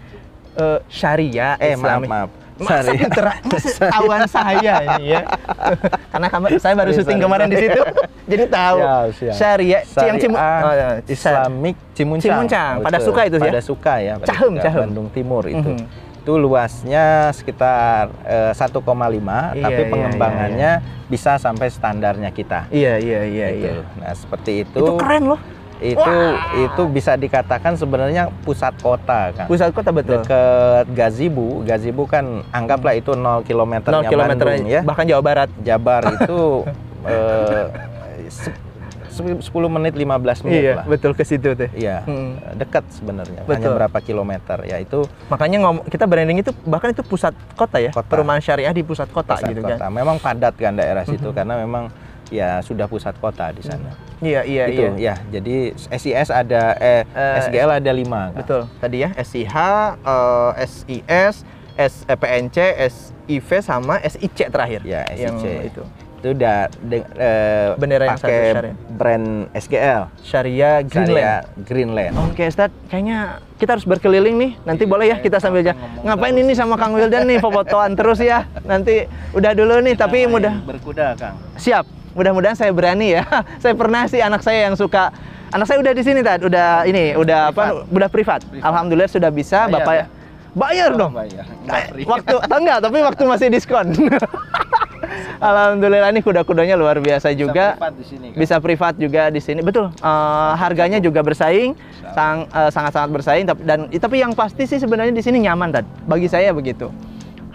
Eh, 0.56 0.80
syariah 0.88 1.60
Eh 1.60 1.76
maaf 1.76 2.00
Islami. 2.00 2.08
maaf. 2.08 2.30
Masa 2.56 2.88
Sorry. 2.88 3.04
intera- 3.04 3.39
masa 3.52 3.68
ketahuan 3.68 4.22
saya 4.32 4.76
ini 4.96 5.12
ya. 5.12 5.28
Karena 6.15 6.28
kama- 6.32 6.56
saya 6.56 6.72
baru 6.72 6.96
syuting 6.96 7.20
kemarin 7.20 7.52
di 7.52 7.58
situ. 7.60 7.82
Jadi 8.32 8.44
tahu. 8.48 8.78
Siap. 9.12 9.34
Syariah 9.36 9.84
yang 9.84 10.15
Cimu 10.15 10.36
oh, 10.39 10.72
ya. 10.72 10.88
Islamic 11.04 11.76
Cimuncang. 11.91 12.24
Cimuncang, 12.32 12.74
pada 12.80 12.98
suka 13.04 13.22
itu 13.28 13.38
ya? 13.38 13.52
Pada 13.52 13.62
suka 13.62 13.94
ya. 14.00 14.13
pada 14.15 14.28
Cahem, 14.32 14.54
suka. 14.56 14.63
Cahem. 14.63 14.82
Bandung 14.88 15.08
Timur 15.12 15.44
itu. 15.44 15.72
Mhm. 15.76 15.86
Itu 16.26 16.42
luasnya 16.42 17.30
sekitar 17.30 18.10
eh, 18.26 18.50
1,5, 18.50 18.82
Iya, 18.82 19.62
tapi 19.62 19.78
iya, 19.78 19.92
pengembangannya 19.94 20.72
bisa 21.06 21.38
sampai 21.38 21.70
standarnya 21.70 22.34
kita. 22.34 22.66
Iya 22.74 22.98
iya 22.98 23.22
iya 23.24 23.48
Gitu. 23.54 23.70
iya. 23.70 23.86
Nah 23.96 24.12
seperti 24.12 24.66
itu. 24.66 24.74
Itu 24.76 24.98
keren 24.98 25.30
loh. 25.30 25.42
Itu 25.78 26.02
Wah. 26.02 26.56
itu 26.58 26.82
bisa 26.88 27.14
dikatakan 27.14 27.78
sebenarnya 27.78 28.34
pusat 28.42 28.74
kota 28.80 29.38
kan. 29.38 29.46
Pusat 29.46 29.70
kota 29.70 29.94
betul. 29.94 30.18
Dekat 30.18 30.90
Gazibu, 30.90 31.62
Gazibu 31.62 32.10
kan 32.10 32.42
anggaplah 32.50 32.96
itu 32.96 33.14
0 33.14 33.46
km 33.46 33.86
0 33.86 34.02
km 34.04 34.34
Bandung 34.34 34.66
ya. 34.66 34.82
bahkan 34.82 35.06
Jawa 35.06 35.22
Barat. 35.22 35.50
Jabar 35.62 36.10
itu 36.10 36.66
se- 38.34 38.56
10 39.15 39.41
menit 39.69 39.93
15 39.93 40.43
menit 40.43 40.62
Iya, 40.62 40.73
lah. 40.75 40.86
betul 40.86 41.12
ke 41.12 41.23
situ 41.23 41.51
tuh. 41.51 41.69
Iya, 41.71 42.04
Hmm. 42.04 42.36
dekat 42.54 42.84
sebenarnya. 42.89 43.41
Hanya 43.43 43.69
berapa 43.71 43.97
kilometer 43.99 44.58
ya 44.62 44.78
itu 44.78 45.08
Makanya 45.28 45.58
ngom 45.62 45.82
kita 45.86 46.04
branding 46.04 46.39
itu 46.39 46.51
bahkan 46.63 46.91
itu 46.91 47.01
pusat 47.01 47.32
kota 47.54 47.80
ya. 47.80 47.89
Kota. 47.89 48.06
Perumahan 48.06 48.39
syariah 48.39 48.69
di 48.69 48.82
pusat 48.82 49.08
kota 49.08 49.34
pusat 49.34 49.49
gitu 49.49 49.62
kota. 49.62 49.78
kan. 49.78 49.89
Memang 49.89 50.17
padat 50.17 50.54
kan 50.54 50.75
daerah 50.75 51.01
situ 51.04 51.32
karena 51.32 51.56
memang 51.56 51.88
ya 52.28 52.58
sudah 52.60 52.86
pusat 52.86 53.13
kota 53.15 53.49
di 53.49 53.62
sana. 53.62 53.93
Iya 54.17 54.41
iya 54.41 54.63
Gitu, 54.65 54.82
iya. 54.97 55.13
ya. 55.13 55.15
Jadi 55.32 55.56
SIS 55.91 56.30
ada 56.30 56.73
eh, 56.75 57.04
Eh, 57.06 57.38
SGL 57.43 57.69
ada 57.75 57.91
5 57.91 58.04
kan. 58.32 58.41
Betul. 58.41 58.62
Tadi 58.80 58.97
ya 58.99 59.10
SIH, 59.15 59.56
eh, 60.01 60.51
SIS, 60.63 61.36
S, 61.75 61.93
eh, 62.08 62.17
SIV 62.82 63.49
sama 63.60 63.99
SIC 64.01 64.47
terakhir. 64.47 64.82
Ya, 64.82 65.06
Yang 65.12 65.38
SIC. 65.38 65.69
itu. 65.69 65.84
Itu 66.26 66.34
udah 66.34 66.58
de- 66.82 67.06
eh, 67.22 67.78
Bendera 67.78 68.10
yang 68.10 68.18
pakai 68.18 68.74
brand 68.90 69.46
SGL. 69.54 70.10
Syariah 70.26 70.82
Greenland. 70.82 71.06
Syariah 71.06 71.40
Greenland. 71.62 72.14
Oke, 72.18 72.50
Ustaz, 72.50 72.74
kayaknya 72.90 73.38
kita 73.62 73.78
harus 73.78 73.86
berkeliling 73.86 74.34
nih. 74.34 74.52
Nanti 74.66 74.90
boleh 74.90 75.14
ya 75.14 75.22
kita 75.22 75.38
sambil 75.38 75.62
jalan. 75.62 75.78
Ngapain 76.02 76.34
ini 76.34 76.58
sama 76.58 76.82
Kang 76.82 76.98
Wildan 76.98 77.30
nih 77.30 77.38
fotoan 77.38 77.94
terus 77.94 78.18
ya. 78.18 78.50
Nanti 78.66 79.06
udah 79.38 79.54
dulu 79.54 79.86
nih, 79.86 79.94
tapi 79.94 80.26
mudah 80.26 80.66
berkuda, 80.66 81.14
Kang. 81.14 81.38
siap. 81.62 81.86
Mudah-mudahan 82.18 82.58
saya 82.58 82.74
berani 82.74 83.22
ya. 83.22 83.24
saya 83.62 83.78
pernah 83.78 84.10
sih 84.10 84.18
anak 84.18 84.42
saya 84.42 84.66
yang 84.66 84.74
suka 84.74 85.14
Anak 85.54 85.70
saya 85.70 85.78
udah 85.78 85.94
di 85.94 86.04
sini 86.04 86.26
tadi, 86.26 86.50
udah 86.50 86.84
ini, 86.84 87.14
udah 87.16 87.54
apa? 87.54 87.86
Udah 87.88 88.10
privat. 88.10 88.42
Alhamdulillah 88.60 89.08
sudah 89.08 89.30
bisa, 89.30 89.70
Bapak 89.70 89.94
ya? 89.94 90.06
Bayar 90.52 90.92
dong. 90.96 91.12
Bayar. 91.16 91.46
Nah, 91.64 91.86
waktu 92.08 92.36
atau 92.40 92.58
enggak, 92.60 92.78
tapi 92.82 92.98
waktu 93.00 93.24
masih 93.24 93.48
diskon. 93.54 93.88
Alhamdulillah 95.38 96.10
nih 96.10 96.24
kuda-kudanya 96.24 96.76
luar 96.76 96.98
biasa 96.98 97.32
juga. 97.34 97.76
privat 97.76 97.94
di 97.94 98.06
sini, 98.06 98.26
kan? 98.30 98.38
Bisa 98.38 98.56
privat 98.58 98.94
juga 98.96 99.22
di 99.28 99.40
sini. 99.40 99.60
Betul. 99.60 99.92
eh, 99.92 100.52
harganya 100.56 100.98
juga 100.98 101.22
bersaing, 101.22 101.76
sang- 102.12 102.48
eh, 102.48 102.70
sangat-sangat 102.70 103.10
bersaing 103.12 103.46
tapi 103.46 103.62
dan 103.64 103.80
tapi 103.90 104.16
yang 104.18 104.32
pasti 104.32 104.64
sih 104.64 104.78
sebenarnya 104.78 105.12
di 105.12 105.22
sini 105.22 105.44
nyaman 105.44 105.70
dan 105.72 105.84
bagi 106.06 106.26
saya 106.26 106.52
begitu. 106.52 106.90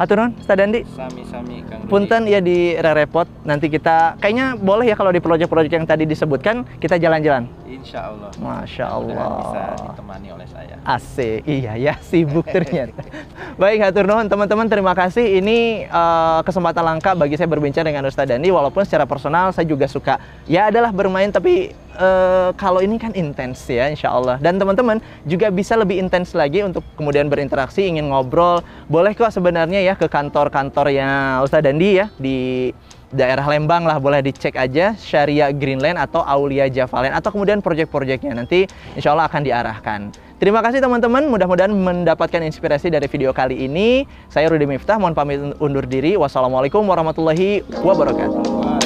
Nuhun, 0.09 0.33
Ustaz 0.41 0.57
Dandi. 0.57 0.81
Sami-sami 0.97 1.61
Kang 1.69 1.85
Rudi. 1.85 1.91
Punten 1.93 2.23
ya 2.25 2.41
di 2.41 2.73
repot. 2.81 3.29
Nanti 3.45 3.69
kita 3.69 4.17
kayaknya 4.17 4.57
boleh 4.57 4.89
ya 4.89 4.97
kalau 4.97 5.13
di 5.13 5.21
proyek-proyek 5.21 5.77
yang 5.77 5.85
tadi 5.85 6.09
disebutkan 6.09 6.65
kita 6.81 6.97
jalan-jalan. 6.97 7.45
Insya 7.69 8.09
Allah. 8.09 8.29
Masya 8.41 8.87
Mudah-mudahan 8.89 9.37
bisa 9.37 9.61
Allah. 9.61 9.89
ditemani 9.93 10.29
oleh 10.33 10.47
saya. 10.49 10.75
Asik, 10.81 11.45
iya 11.45 11.77
ya 11.77 11.95
sibuk 12.01 12.49
ternyata. 12.49 13.05
Baik, 13.61 13.85
hatur 13.85 14.09
nuhun 14.09 14.27
teman-teman, 14.33 14.67
terima 14.73 14.97
kasih. 14.97 15.41
Ini 15.45 15.89
eh, 15.89 16.41
kesempatan 16.49 16.81
langka 16.81 17.13
bagi 17.13 17.37
saya 17.37 17.49
berbincang 17.53 17.85
dengan 17.85 18.09
Ustadz 18.09 18.33
Dandi. 18.33 18.49
Walaupun 18.49 18.89
secara 18.89 19.05
personal 19.05 19.53
saya 19.53 19.69
juga 19.69 19.85
suka, 19.85 20.17
ya 20.49 20.73
adalah 20.73 20.93
bermain, 20.97 21.29
tapi 21.29 21.77
eh, 22.01 22.51
kalau 22.57 22.81
ini 22.81 22.97
kan 22.97 23.13
intens 23.13 23.69
ya, 23.69 23.93
insya 23.93 24.09
Allah. 24.09 24.41
Dan 24.41 24.57
teman-teman 24.57 24.99
juga 25.29 25.53
bisa 25.53 25.77
lebih 25.77 26.01
intens 26.01 26.33
lagi 26.33 26.65
untuk 26.65 26.81
kemudian 26.97 27.29
berinteraksi, 27.29 27.85
ingin 27.85 28.09
ngobrol. 28.09 28.65
Boleh 28.89 29.13
kok 29.13 29.31
sebenarnya 29.31 29.85
ya 29.85 29.95
ke 29.95 30.09
kantor-kantornya 30.09 31.41
Ustadz 31.45 31.69
Dandi 31.69 32.01
ya 32.01 32.09
di 32.17 32.71
daerah 33.11 33.43
Lembang 33.51 33.83
lah 33.85 33.99
boleh 33.99 34.23
dicek 34.23 34.55
aja 34.55 34.95
Syariah 34.95 35.51
Greenland 35.51 35.99
atau 35.99 36.23
Aulia 36.23 36.71
Javalen 36.71 37.11
atau 37.11 37.35
kemudian 37.35 37.59
proyek-proyeknya 37.59 38.39
nanti 38.39 38.71
insya 38.95 39.13
Allah 39.13 39.27
akan 39.27 39.43
diarahkan. 39.43 40.01
Terima 40.41 40.65
kasih 40.65 40.81
teman-teman, 40.81 41.29
mudah-mudahan 41.29 41.69
mendapatkan 41.69 42.41
inspirasi 42.41 42.89
dari 42.89 43.05
video 43.13 43.37
kali 43.37 43.69
ini. 43.69 44.09
Saya 44.33 44.49
Rudi 44.49 44.65
Miftah, 44.65 44.97
mohon 44.97 45.13
pamit 45.13 45.37
undur 45.61 45.85
diri. 45.85 46.17
Wassalamualaikum 46.17 46.81
warahmatullahi 46.81 47.61
wabarakatuh. 47.85 48.80